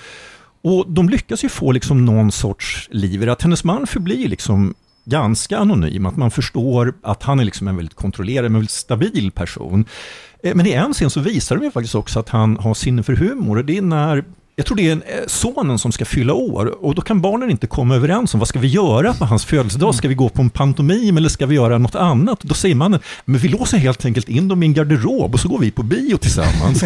[0.63, 4.29] Och de lyckas ju få liksom någon sorts liv i det, att hennes man förblir
[4.29, 4.75] liksom
[5.05, 9.31] ganska anonym, att man förstår att han är liksom en väldigt kontrollerad, men väldigt stabil
[9.31, 9.85] person.
[10.43, 13.03] Eh, men i en scen så visar de ju faktiskt också att han har sinne
[13.03, 14.25] för humor, och det är när
[14.59, 17.67] jag tror det är eh, sonen som ska fylla år och då kan barnen inte
[17.67, 19.95] komma överens om vad ska vi göra på hans födelsedag?
[19.95, 22.41] Ska vi gå på en pantomim eller ska vi göra något annat?
[22.41, 25.49] Då säger mannen, men vi låser helt enkelt in dem i en garderob och så
[25.49, 26.81] går vi på bio tillsammans.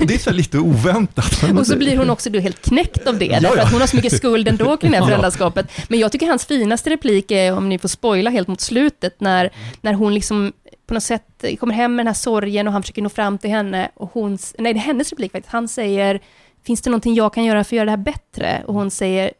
[0.00, 1.42] det är så lite oväntat.
[1.58, 3.88] Och så blir hon också då helt knäckt av det, ja, därför att hon har
[3.88, 5.70] så mycket skuld ändå kring det här föräldraskapet.
[5.88, 9.50] Men jag tycker hans finaste replik är, om ni får spoila helt mot slutet, när,
[9.80, 10.52] när hon liksom
[10.86, 13.50] på något sätt kommer hem med den här sorgen och han försöker nå fram till
[13.50, 16.20] henne och hon, nej det är hennes replik faktiskt, han säger
[16.66, 18.62] finns det någonting jag kan göra för att göra det här bättre?
[18.66, 19.32] Och hon säger,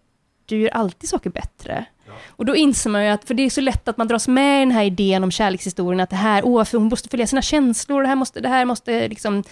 [0.47, 1.85] du gör alltid saker bättre.
[2.07, 2.13] Ja.
[2.29, 4.57] Och då inser man ju att, för det är så lätt att man dras med
[4.57, 7.43] i den här idén om kärlekshistorien, att det här, åh, för hon måste följa sina
[7.43, 9.45] känslor, det här måste, det här måste liksom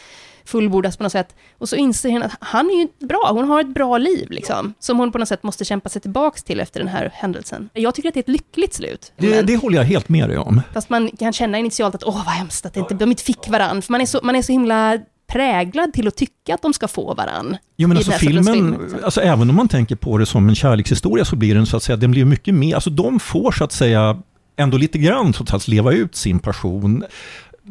[0.44, 1.36] fullbordas på något sätt.
[1.58, 4.74] Och så inser hon att han är ju bra, hon har ett bra liv, liksom,
[4.78, 7.70] som hon på något sätt måste kämpa sig tillbaka till efter den här händelsen.
[7.72, 9.12] Jag tycker att det är ett lyckligt slut.
[9.16, 10.60] Det, det håller jag helt med dig om.
[10.72, 13.82] Fast man kan känna initialt att, åh vad hemskt att inte, de inte fick varandra,
[13.82, 16.88] för man är så, man är så himla präglad till att tycka att de ska
[16.88, 17.56] få varann.
[17.76, 21.24] Jo men alltså filmen, film, alltså även om man tänker på det som en kärlekshistoria
[21.24, 23.72] så blir den så att säga, den blir mycket mer, alltså de får så att
[23.72, 24.22] säga
[24.56, 27.04] ändå lite grann trots allt leva ut sin passion.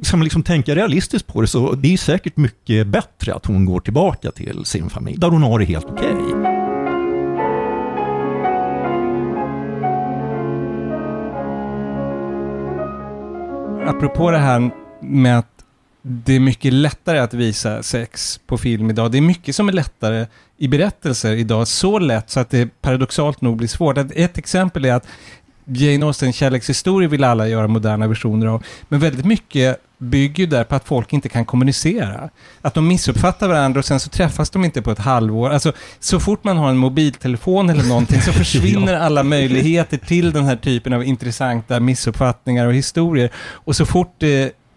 [0.01, 3.65] Ska man liksom tänka realistiskt på det så det är säkert mycket bättre att hon
[3.65, 6.13] går tillbaka till sin familj, där hon har det helt okej.
[6.13, 6.63] Okay.
[13.87, 15.52] Apropå det här med att
[16.05, 19.11] det är mycket lättare att visa sex på film idag.
[19.11, 20.25] Det är mycket som är lättare
[20.57, 21.67] i berättelser idag.
[21.67, 23.97] Så lätt så att det paradoxalt nog blir svårt.
[23.97, 25.07] Ett exempel är att
[25.65, 28.63] Jane Austen kärlekshistoria vill alla göra moderna versioner av.
[28.89, 32.29] Men väldigt mycket bygger ju där på att folk inte kan kommunicera.
[32.61, 35.49] Att de missuppfattar varandra och sen så träffas de inte på ett halvår.
[35.49, 40.45] Alltså, så fort man har en mobiltelefon eller någonting så försvinner alla möjligheter till den
[40.45, 43.29] här typen av intressanta missuppfattningar och historier.
[43.35, 44.29] Och så fort eh,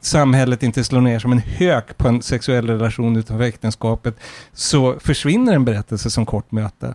[0.07, 4.21] samhället inte slår ner som en hök på en sexuell relation utanför äktenskapet
[4.53, 6.95] så försvinner en berättelse som kort möte.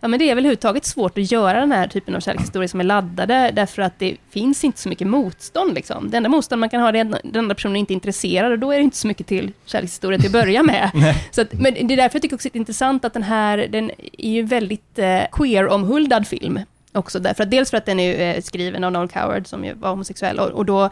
[0.00, 2.80] Ja, men det är väl överhuvudtaget svårt att göra den här typen av kärlekshistorier som
[2.80, 5.74] är laddade, därför att det finns inte så mycket motstånd.
[5.74, 6.10] Liksom.
[6.10, 8.58] Det enda motstånd man kan ha är att den andra personen inte är intresserad, och
[8.58, 10.90] då är det inte så mycket till kärlekshistoria till att börja med.
[11.30, 13.58] så att, men det är därför jag tycker också det är intressant att den här,
[13.58, 16.60] den är ju väldigt eh, queer-omhuldad film.
[16.92, 19.74] Också därför att dels för att den är eh, skriven av Noel Coward, som ju
[19.74, 20.90] var homosexuell, och, och då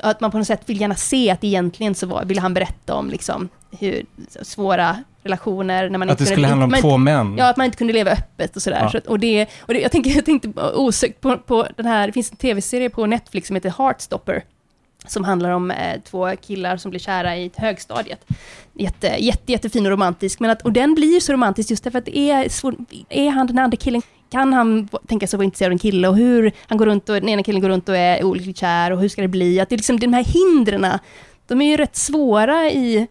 [0.00, 2.94] att man på något sätt vill gärna se att egentligen så var, ville han berätta
[2.94, 4.06] om liksom hur
[4.42, 5.90] svåra relationer.
[5.90, 7.34] När man att inte det skulle handla om man, två män?
[7.38, 8.80] Ja, att man inte kunde leva öppet och sådär.
[8.82, 8.90] Ja.
[8.90, 12.12] Så och det, och det, jag, tänker, jag tänkte osökt på, på den här, det
[12.12, 14.44] finns en tv-serie på Netflix som heter Heartstopper,
[15.06, 18.24] som handlar om eh, två killar som blir kära i högstadiet.
[18.72, 22.04] Jätte, jätte, jättefin och romantisk, men att, och den blir så romantisk just därför att
[22.04, 22.74] det är svår,
[23.08, 24.02] är han den andra killen,
[24.34, 26.08] kan han tänka sig att vara intresserad av en kille?
[26.08, 28.90] Och hur han går runt och den ena killen går runt och är olyckligt kär
[28.90, 29.60] och hur ska det bli?
[29.60, 30.86] Att det är liksom de här hindren,
[31.46, 33.06] de är ju rätt svåra i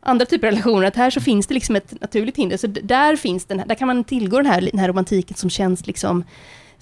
[0.00, 3.16] andra typer av relationer, att här så finns det liksom ett naturligt hinder, så där
[3.16, 6.24] finns den där kan man tillgå den här, den här romantiken som känns liksom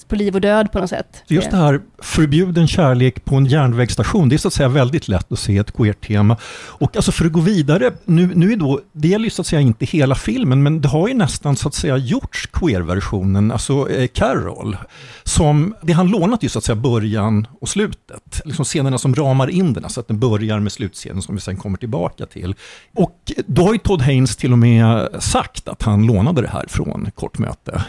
[0.09, 1.23] på liv och död på något sätt.
[1.29, 5.33] Just det här förbjuden kärlek på en järnvägsstation, det är så att säga väldigt lätt
[5.33, 6.37] att se ett queer-tema.
[6.67, 9.47] Och alltså för att gå vidare, nu, nu är då, det gäller ju så att
[9.47, 13.91] säga inte hela filmen, men det har ju nästan så att säga gjorts queer-versionen, alltså
[13.91, 14.77] eh, Carol,
[15.23, 19.51] som, det han lånat ju så att säga början och slutet, liksom scenerna som ramar
[19.51, 22.55] in den, så att den börjar med slutscenen som vi sen kommer tillbaka till.
[22.97, 26.65] Och då har ju Todd Haynes till och med sagt att han lånade det här
[26.69, 27.85] från Kort möte.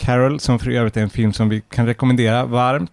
[0.00, 2.90] Carol, som för övrigt är en film som vi kan rekommendera varmt.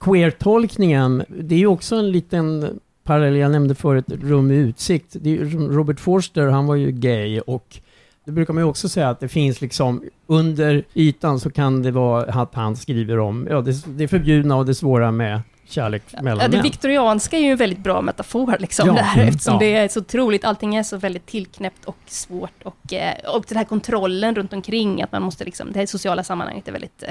[0.00, 5.16] Queer-tolkningen, det är ju också en liten parallell, jag nämnde förut, Rum med utsikt.
[5.20, 7.80] Det är, Robert Forster, han var ju gay och
[8.24, 11.90] det brukar man ju också säga att det finns liksom under ytan så kan det
[11.90, 16.38] vara att han skriver om ja, det, det förbjudna och det svåra med kärlek mellan
[16.38, 16.62] Ja, det män.
[16.62, 19.58] viktorianska är ju en väldigt bra metafor, liksom, Ja, där, mm, eftersom ja.
[19.58, 23.58] det är så otroligt, allting är så väldigt tillknäppt och svårt, och, eh, och den
[23.58, 27.08] här kontrollen runt omkring, att man måste liksom, det här sociala sammanhanget är väldigt eh,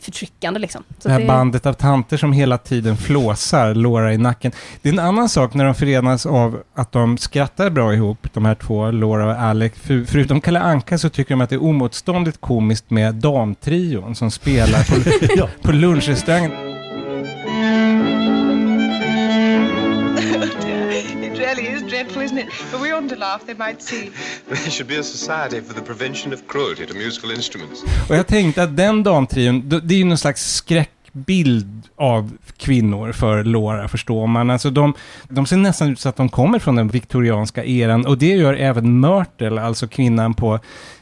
[0.00, 0.60] förtryckande.
[0.60, 0.82] Liksom.
[0.98, 4.52] Så det här det- bandet av tanter som hela tiden flåsar Laura i nacken.
[4.82, 8.44] Det är en annan sak när de förenas av att de skrattar bra ihop, de
[8.44, 9.72] här två, Laura och Alec.
[9.76, 14.30] För, förutom Kalle Anka så tycker de att det är omotståndigt komiskt med damtrion som
[14.30, 16.75] spelar på, på lunchrestaurangen.
[22.26, 22.48] Isn't it?
[22.72, 24.10] But we oughtn't to laugh, they might see.
[24.48, 27.84] There should be a society for the prevention of cruelty to musical instruments.
[28.08, 33.44] Och jag tänkte att den damtrion, det är ju någon slags skräckbild av kvinnor för
[33.44, 34.50] Laura, förstår man.
[34.50, 34.94] Alltså de,
[35.28, 38.54] de ser nästan ut så att de kommer från den viktorianska eran och det gör
[38.54, 40.60] även Myrtle, alltså kvinnan på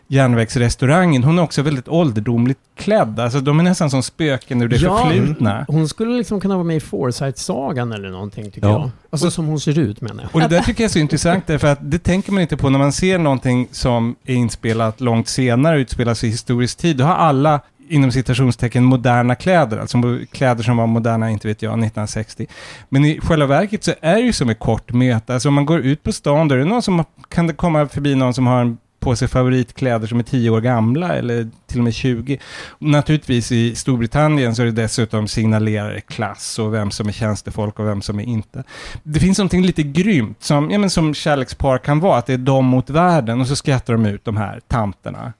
[0.08, 1.24] järnvägsrestaurangen.
[1.24, 3.20] Hon är också väldigt ålderdomligt klädd.
[3.20, 5.64] Alltså de är nästan som spöken ur det förflutna.
[5.68, 8.72] Hon skulle liksom kunna vara med i Foresight-sagan eller någonting tycker Ja.
[8.72, 8.90] jag.
[9.10, 10.34] Alltså som hon ser ut menar jag.
[10.34, 12.70] Och det där tycker jag är så intressant, därför att det tänker man inte på
[12.70, 16.96] när man ser någonting som är inspelat långt senare, utspelas i historisk tid.
[16.96, 19.98] Då har alla inom citationstecken moderna kläder, alltså
[20.32, 22.46] kläder som var moderna, inte vet jag, 1960.
[22.88, 25.34] Men i själva verket så är det ju som ett kort möte.
[25.34, 27.86] Alltså om man går ut på stan, då är det någon som kan det komma
[27.88, 31.78] förbi någon som har en på sig favoritkläder som är 10 år gamla eller till
[31.78, 32.38] och med 20.
[32.78, 37.86] Naturligtvis i Storbritannien så är det dessutom signalerar klass och vem som är tjänstefolk och
[37.86, 38.64] vem som är inte.
[39.02, 42.38] Det finns någonting lite grymt som, ja, men som kärlekspar kan vara, att det är
[42.38, 45.32] de mot världen och så skrattar de ut de här tanterna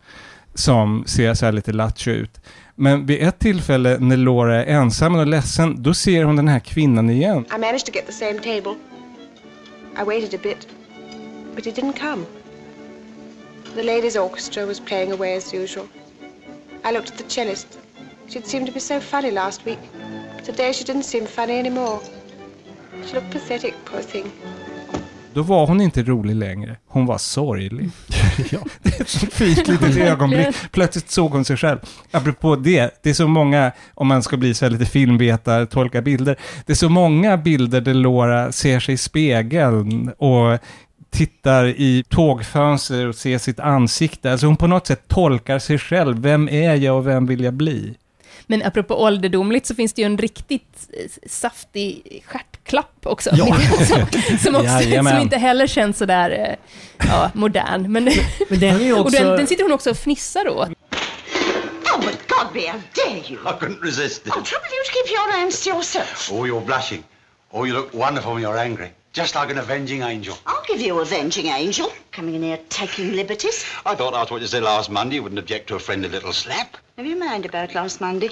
[0.55, 2.41] som ser så här lite lattjo ut.
[2.75, 6.61] Men vid ett tillfälle när Laura är ensam och ledsen, då ser hon den här
[6.61, 7.45] kvinnan igen.
[7.57, 8.75] I managed to get the same table.
[10.01, 10.69] I waited a bit,
[11.55, 12.44] but it didn't come.
[13.75, 15.89] The ladies' orchestra was playing away as usual.
[16.85, 17.79] I looked at the cellist.
[18.29, 19.81] She'd seemed to be so funny last week.
[20.45, 22.01] Today she didn't seem funny anymore.
[23.05, 24.31] She looked pathetic, poor thing.
[25.35, 26.77] Då var hon inte rolig längre.
[26.89, 27.91] Hon var sorglig.
[28.83, 30.57] Det är ett så fint litet ögonblick.
[30.73, 31.79] Plötsligt såg hon sig själv.
[32.11, 36.03] Apropå det, det är så många, om man ska bli så här lite filmvetare, tolka
[36.03, 36.37] bilder.
[36.67, 40.59] Det är så många bilder där Laura ser sig i spegeln och
[41.15, 44.33] tittar i tågfönster och ser sitt ansikte.
[44.33, 46.19] Alltså hon på något sätt tolkar sig själv.
[46.23, 47.95] Vem är jag och vem vill jag bli?
[48.47, 53.31] Men apropå ålderdomligt så finns det ju en riktigt eh, saftig stjärtklapp också.
[53.33, 53.47] Ja.
[53.71, 54.07] som,
[54.39, 57.93] som, också som inte heller känns sådär eh, ja, modern.
[57.93, 58.05] Men,
[58.49, 60.69] Men den är ju och också- den, den sitter hon också och fnissar åt.
[61.95, 63.39] Albert Godby, how dare you?
[63.41, 64.33] I couldn't resist it.
[64.33, 66.33] I'll trouble you to keep your hands to yourself.
[66.33, 67.03] Oh, you're blushing.
[67.51, 68.89] Oh, you look wonderful when you're angry.
[69.17, 70.35] Just like an avenging angel.
[70.45, 71.87] I'll give you avenging angel.
[72.11, 73.65] Coming in here taking liberties.
[73.87, 76.33] I thought after what you said last Monday, you wouldn't object to a friendly little
[76.33, 76.77] slap.
[76.97, 78.31] Never you mind about last Monday.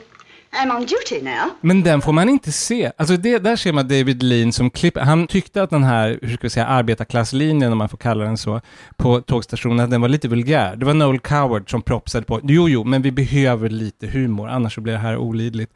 [0.53, 1.51] I'm on duty now.
[1.61, 2.93] Men den får man inte se.
[2.97, 5.01] Alltså det, där ser man David Lean som klipper.
[5.01, 8.39] Han tyckte att den här, hur ska vi säga, arbetarklasslinjen, om man får kalla den
[8.39, 8.61] så,
[8.97, 10.76] på tågstationen, att den var lite vulgär.
[10.76, 14.74] Det var Noel Coward som propsade på, jo, jo, men vi behöver lite humor, annars
[14.74, 15.72] så blir det här olidligt.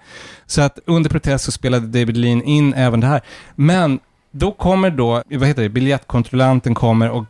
[0.47, 3.21] Så att under protest så spelade David Lean in även det här.
[3.55, 4.01] Men
[4.31, 7.25] då kommer då, vad heter det, biljettkontrollanten kommer och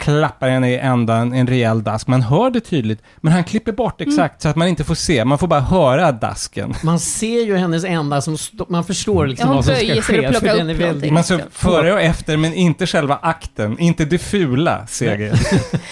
[0.00, 2.06] klappar henne i ändan, en rejäl dask.
[2.06, 5.24] Man hör det tydligt, men han klipper bort exakt så att man inte får se.
[5.24, 6.74] Man får bara höra dasken.
[6.82, 8.36] Man ser ju hennes ända som
[8.68, 10.02] man förstår liksom Ja, vad som ska ske.
[10.32, 11.12] för den är väldigt...
[11.12, 13.78] Man ser före och efter, men inte själva akten.
[13.78, 15.06] Inte det fula, CG.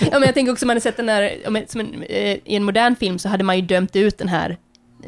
[0.01, 1.35] Ja, men jag tänker också, om man hade sett den här,
[1.69, 4.57] som en, eh, i en modern film så hade man ju dömt ut den här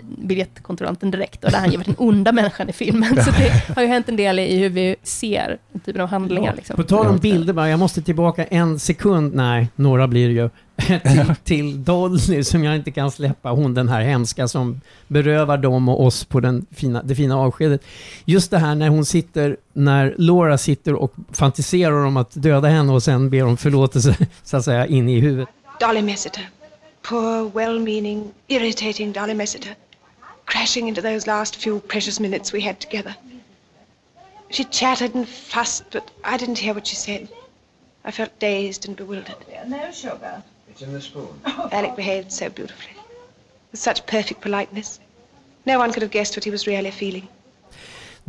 [0.03, 3.25] biljettkontrollanten direkt och där han ju varit den onda människan i filmen.
[3.25, 6.55] Så det har ju hänt en del i hur vi ser den typen av handlingar.
[6.57, 6.77] Liksom.
[6.77, 10.51] På tal om bilder bara, jag måste tillbaka en sekund, nej, några blir det ju,
[11.01, 13.51] till, till Dolly som jag inte kan släppa.
[13.51, 17.85] Hon den här hemska som berövar dem och oss på den fina, det fina avskedet.
[18.25, 22.93] Just det här när hon sitter, när Laura sitter och fantiserar om att döda henne
[22.93, 25.49] och sen ber om förlåtelse, så att säga, in i huvudet.
[25.81, 26.49] Dolly Messiter.
[27.03, 29.75] Poor, well-meaning, irritating Dolly Messiter.
[30.51, 33.17] Crashing into those last few precious minutes we had together.
[34.51, 37.29] She chattered and fussed, but I didn't hear what she said.
[38.05, 39.37] I felt dazed and bewildered.
[39.69, 40.43] No sugar.
[40.69, 41.41] It's in the spoon.
[41.47, 42.97] Oh, Alec behaved so beautifully.
[43.71, 44.99] With such perfect politeness.
[45.67, 47.29] No one could have guessed what he was really feeling.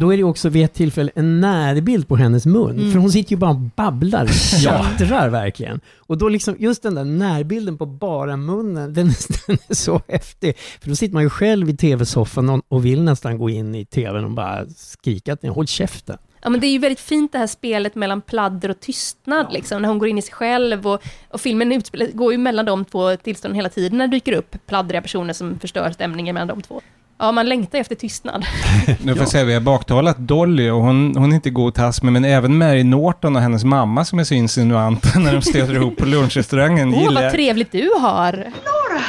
[0.02, 2.80] Då är det också vid ett tillfälle en närbild på hennes mun.
[2.80, 2.92] Mm.
[2.92, 4.28] För hon sitter ju bara och babblar,
[4.62, 5.80] tjattrar verkligen.
[5.98, 9.08] Och då liksom, just den där närbilden på bara munnen, den,
[9.48, 10.58] den är så häftig.
[10.82, 13.86] För då sitter man ju själv i tv-soffan och, och vill nästan gå in i
[13.86, 16.18] tvn och bara skrika att håll käften.
[16.42, 19.82] Ja, men det är ju väldigt fint det här spelet mellan pladder och tystnad, liksom,
[19.82, 22.86] när hon går in i sig själv och, och filmen utspelar, går ju mellan de
[22.86, 26.62] två tillstånden hela tiden när det dyker upp pladdriga personer som förstör stämningen mellan de
[26.62, 26.82] två.
[27.22, 28.46] Ja, man längtar efter tystnad.
[29.04, 32.04] Nu får jag säga, vi har baktalat Dolly och hon, hon är inte god tass
[32.04, 35.74] med, men även Mary Norton och hennes mamma som är så insinuanta när de stöter
[35.74, 38.32] ihop på lunchrestaurangen Åh, gillar vad trevligt du har!
[38.32, 39.02] Laura!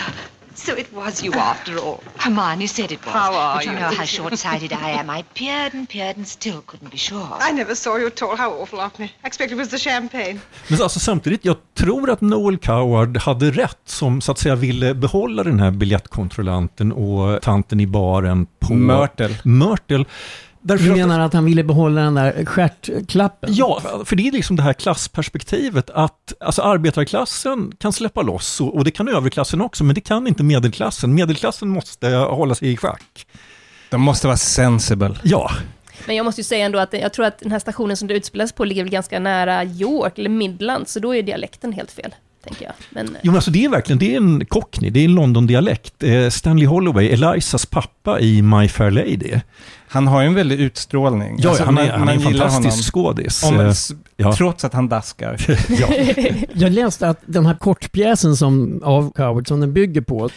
[0.67, 2.01] So it was you after all.
[2.17, 3.15] Hermione said it was.
[3.15, 3.79] How are but you you?
[3.79, 5.11] know how short-sighted I am.
[5.11, 7.29] I peered and peered and still couldn't be sure.
[7.51, 8.37] I never saw you at all.
[8.37, 9.05] How awful of me.
[9.05, 10.41] I expect it was the champagne.
[10.69, 14.95] Men alltså samtidigt, jag tror att Noel Coward hade rätt som så att säga ville
[14.95, 19.37] behålla den här biljettkontrollanten och tanten i baren på Mörtel.
[19.45, 20.05] Mörtel.
[20.63, 23.55] Därför Du menar att han ville behålla den där stjärtklappen?
[23.55, 28.77] Ja, för det är liksom det här klassperspektivet att alltså arbetarklassen kan släppa loss och,
[28.77, 31.15] och det kan överklassen också, men det kan inte medelklassen.
[31.15, 33.27] Medelklassen måste hålla sig i schack.
[33.91, 35.15] De måste vara sensible.
[35.23, 35.51] Ja,
[36.07, 38.15] Men jag måste ju säga ändå att jag tror att den här stationen som det
[38.15, 42.15] utspelas på ligger väl ganska nära York, eller Midland, så då är dialekten helt fel,
[42.45, 42.73] tänker jag.
[42.91, 46.03] Men, jo, men alltså det är verkligen det är en cockney, det är en London-dialekt.
[46.03, 49.41] Eh, Stanley Holloway, Elisas pappa i My Fair Lady.
[49.93, 51.36] Han har ju en väldig utstrålning.
[51.38, 53.12] Ja, Alltså, han är, man- han är en fantastisk honom.
[53.14, 53.43] skådis.
[53.45, 53.72] Om,
[54.16, 54.32] ja.
[54.36, 55.36] Trots att han daskar.
[56.55, 60.28] Jag läste att den här kortpjäsen som, av Coward som den bygger på,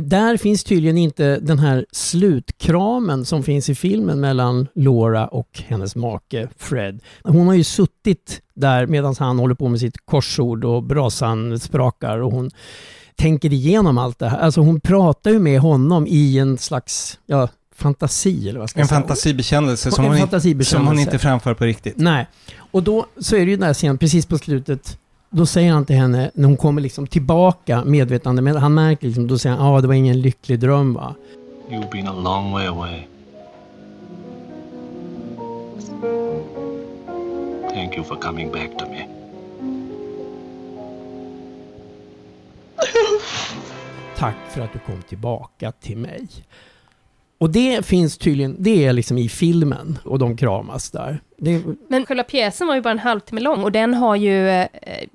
[0.00, 5.96] där finns tydligen inte den här slutkramen som finns i filmen mellan Laura och hennes
[5.96, 7.00] make Fred.
[7.24, 12.18] Hon har ju suttit där medan han håller på med sitt korsord och brasan sprakar
[12.18, 12.50] och hon
[13.16, 14.38] tänker igenom allt det här.
[14.38, 18.84] Alltså hon pratar ju med honom i en slags ja, fantasi eller vad ska jag
[18.84, 19.00] En säga?
[19.00, 20.70] fantasibekännelse som, En hon, fantasibekännelse.
[20.76, 21.94] som hon inte framför på riktigt.
[21.96, 22.26] Nej.
[22.70, 24.98] Och då så är det ju den här scenen precis på slutet.
[25.30, 29.26] Då säger han till henne, när hon kommer liksom tillbaka medvetande, men han märker liksom,
[29.26, 31.14] då säger han, ja ah, det var ingen lycklig dröm va.
[31.70, 33.06] You've been a long way away.
[37.74, 39.06] Thank you for coming back to me.
[44.16, 46.28] Tack för att du kom tillbaka till mig.
[47.42, 51.20] Och det finns tydligen, det är liksom i filmen och de kramas där.
[51.38, 54.68] Det, men själva pjäsen var ju bara en halvtimme lång och den har ju eh,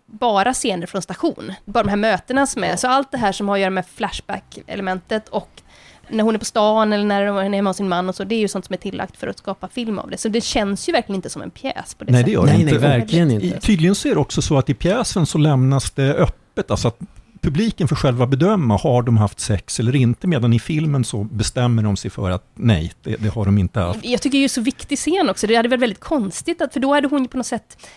[0.05, 1.53] bara scener från station.
[1.65, 2.75] Bara de här mötena som är.
[2.75, 5.61] Så allt det här som har att göra med Flashback-elementet och
[6.07, 8.23] när hon är på stan eller när hon är hemma hos sin man och så,
[8.23, 10.17] det är ju sånt som är tillagt för att skapa film av det.
[10.17, 12.25] Så det känns ju verkligen inte som en pjäs på det Nej, sättet.
[12.25, 12.73] det gör det Nej, inte.
[12.73, 13.59] nej, verkligen inte.
[13.59, 16.99] Tydligen så är det också så att i pjäsen så lämnas det öppet, alltså att
[17.41, 21.83] publiken får själva bedöma, har de haft sex eller inte, medan i filmen så bestämmer
[21.83, 24.05] de sig för att nej, det, det har de inte haft.
[24.05, 25.47] Jag tycker det är ju så viktig scen också.
[25.47, 27.87] Det hade varit väldigt konstigt, att, för då hade hon ju på något sätt,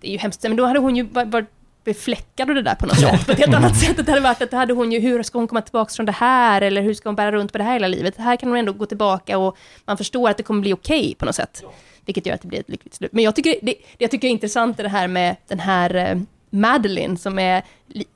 [0.00, 1.48] det är ju hemskt, men då hade hon ju varit
[1.84, 3.26] befläckad och det där på något sätt.
[3.26, 3.96] På ett helt annat sätt.
[3.96, 6.12] Det hade varit att det hade hon ju, hur ska hon komma tillbaka från det
[6.12, 6.62] här?
[6.62, 8.16] Eller hur ska hon bära runt på det här hela livet?
[8.16, 11.14] Här kan hon ändå gå tillbaka och man förstår att det kommer bli okej okay
[11.14, 11.62] på något sätt.
[12.04, 13.12] Vilket gör att det blir ett lyckligt slut.
[13.12, 15.94] Men jag tycker, det, det jag tycker är intressant är det här med den här
[15.94, 16.18] eh,
[16.50, 17.62] Madeline som är,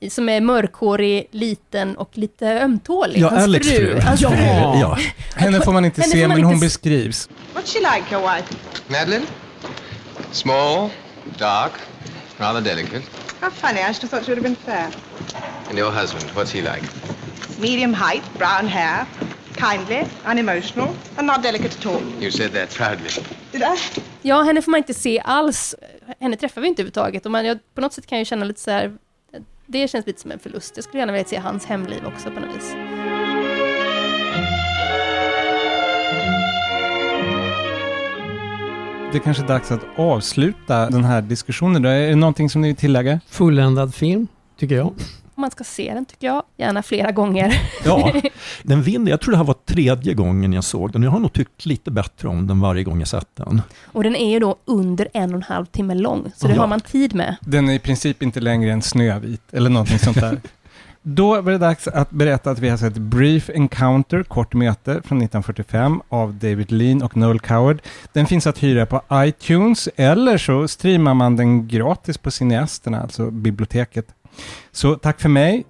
[0.09, 3.19] som är mörkhårig, liten och lite ömtålig.
[3.19, 3.99] Ja, hans Alex fru.
[3.99, 4.29] Hans ja.
[4.29, 4.37] fru.
[4.79, 4.97] Ja.
[5.35, 6.65] Henne får man inte Henne se, man men hon inte...
[6.65, 7.29] beskrivs.
[7.53, 8.55] What's she like, your wife?
[8.87, 9.25] Madeline?
[10.31, 10.89] Small,
[11.37, 11.71] dark,
[12.37, 13.03] rather delicate.
[13.41, 14.89] How funny, I should have thought she would have been fair.
[15.69, 16.83] And your husband, what's he like?
[17.59, 19.05] Medium height, brown hair,
[19.55, 22.01] kindly, unemotional, and not delicate at all.
[22.19, 23.09] You said that proudly.
[23.51, 23.77] Did I?
[24.21, 25.75] Ja, henne får man inte se alls.
[26.19, 27.25] Henne träffar vi inte överhuvudtaget.
[27.25, 28.97] Och man, jag, på något sätt kan jag känna lite så här,
[29.65, 30.73] det känns lite som en förlust.
[30.75, 32.75] Jag skulle gärna vilja se hans hemliv också på något vis.
[39.11, 41.85] Det är kanske är dags att avsluta den här diskussionen.
[41.85, 43.19] Är det någonting som ni vill tillägga?
[43.27, 44.27] Fulländad film,
[44.57, 44.93] tycker jag
[45.35, 47.61] man ska se den tycker jag, gärna flera gånger.
[47.85, 48.13] Ja,
[48.63, 49.11] den vinner.
[49.11, 51.03] Jag tror det här var tredje gången jag såg den.
[51.03, 53.61] Jag har nog tyckt lite bättre om den varje gång jag sett den.
[53.85, 56.61] Och den är ju då under en och en halv timme lång, så det ja.
[56.61, 57.35] har man tid med.
[57.41, 60.41] Den är i princip inte längre än Snövit, eller någonting sånt där.
[61.05, 65.17] Då var det dags att berätta att vi har sett Brief Encounter, kort möte, från
[65.17, 67.81] 1945 av David Lean och Noel Coward.
[68.13, 73.31] Den finns att hyra på iTunes, eller så streamar man den gratis på Cineasterna, alltså
[73.31, 74.05] biblioteket.
[74.71, 75.65] Så tack för mig.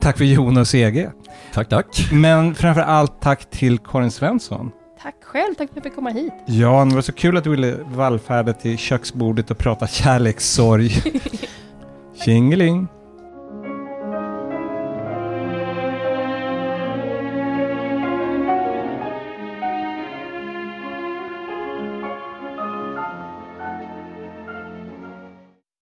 [0.00, 1.10] Tack för Jonas Ege.
[1.54, 1.86] Tack, tack.
[2.12, 4.70] Men framför allt tack till Karin Svensson.
[5.02, 6.32] Tack själv, tack för att jag fick komma hit.
[6.46, 10.90] Ja, det var så kul att du ville vallfärda till köksbordet och prata kärlekssorg.
[12.24, 12.88] Tjingeling!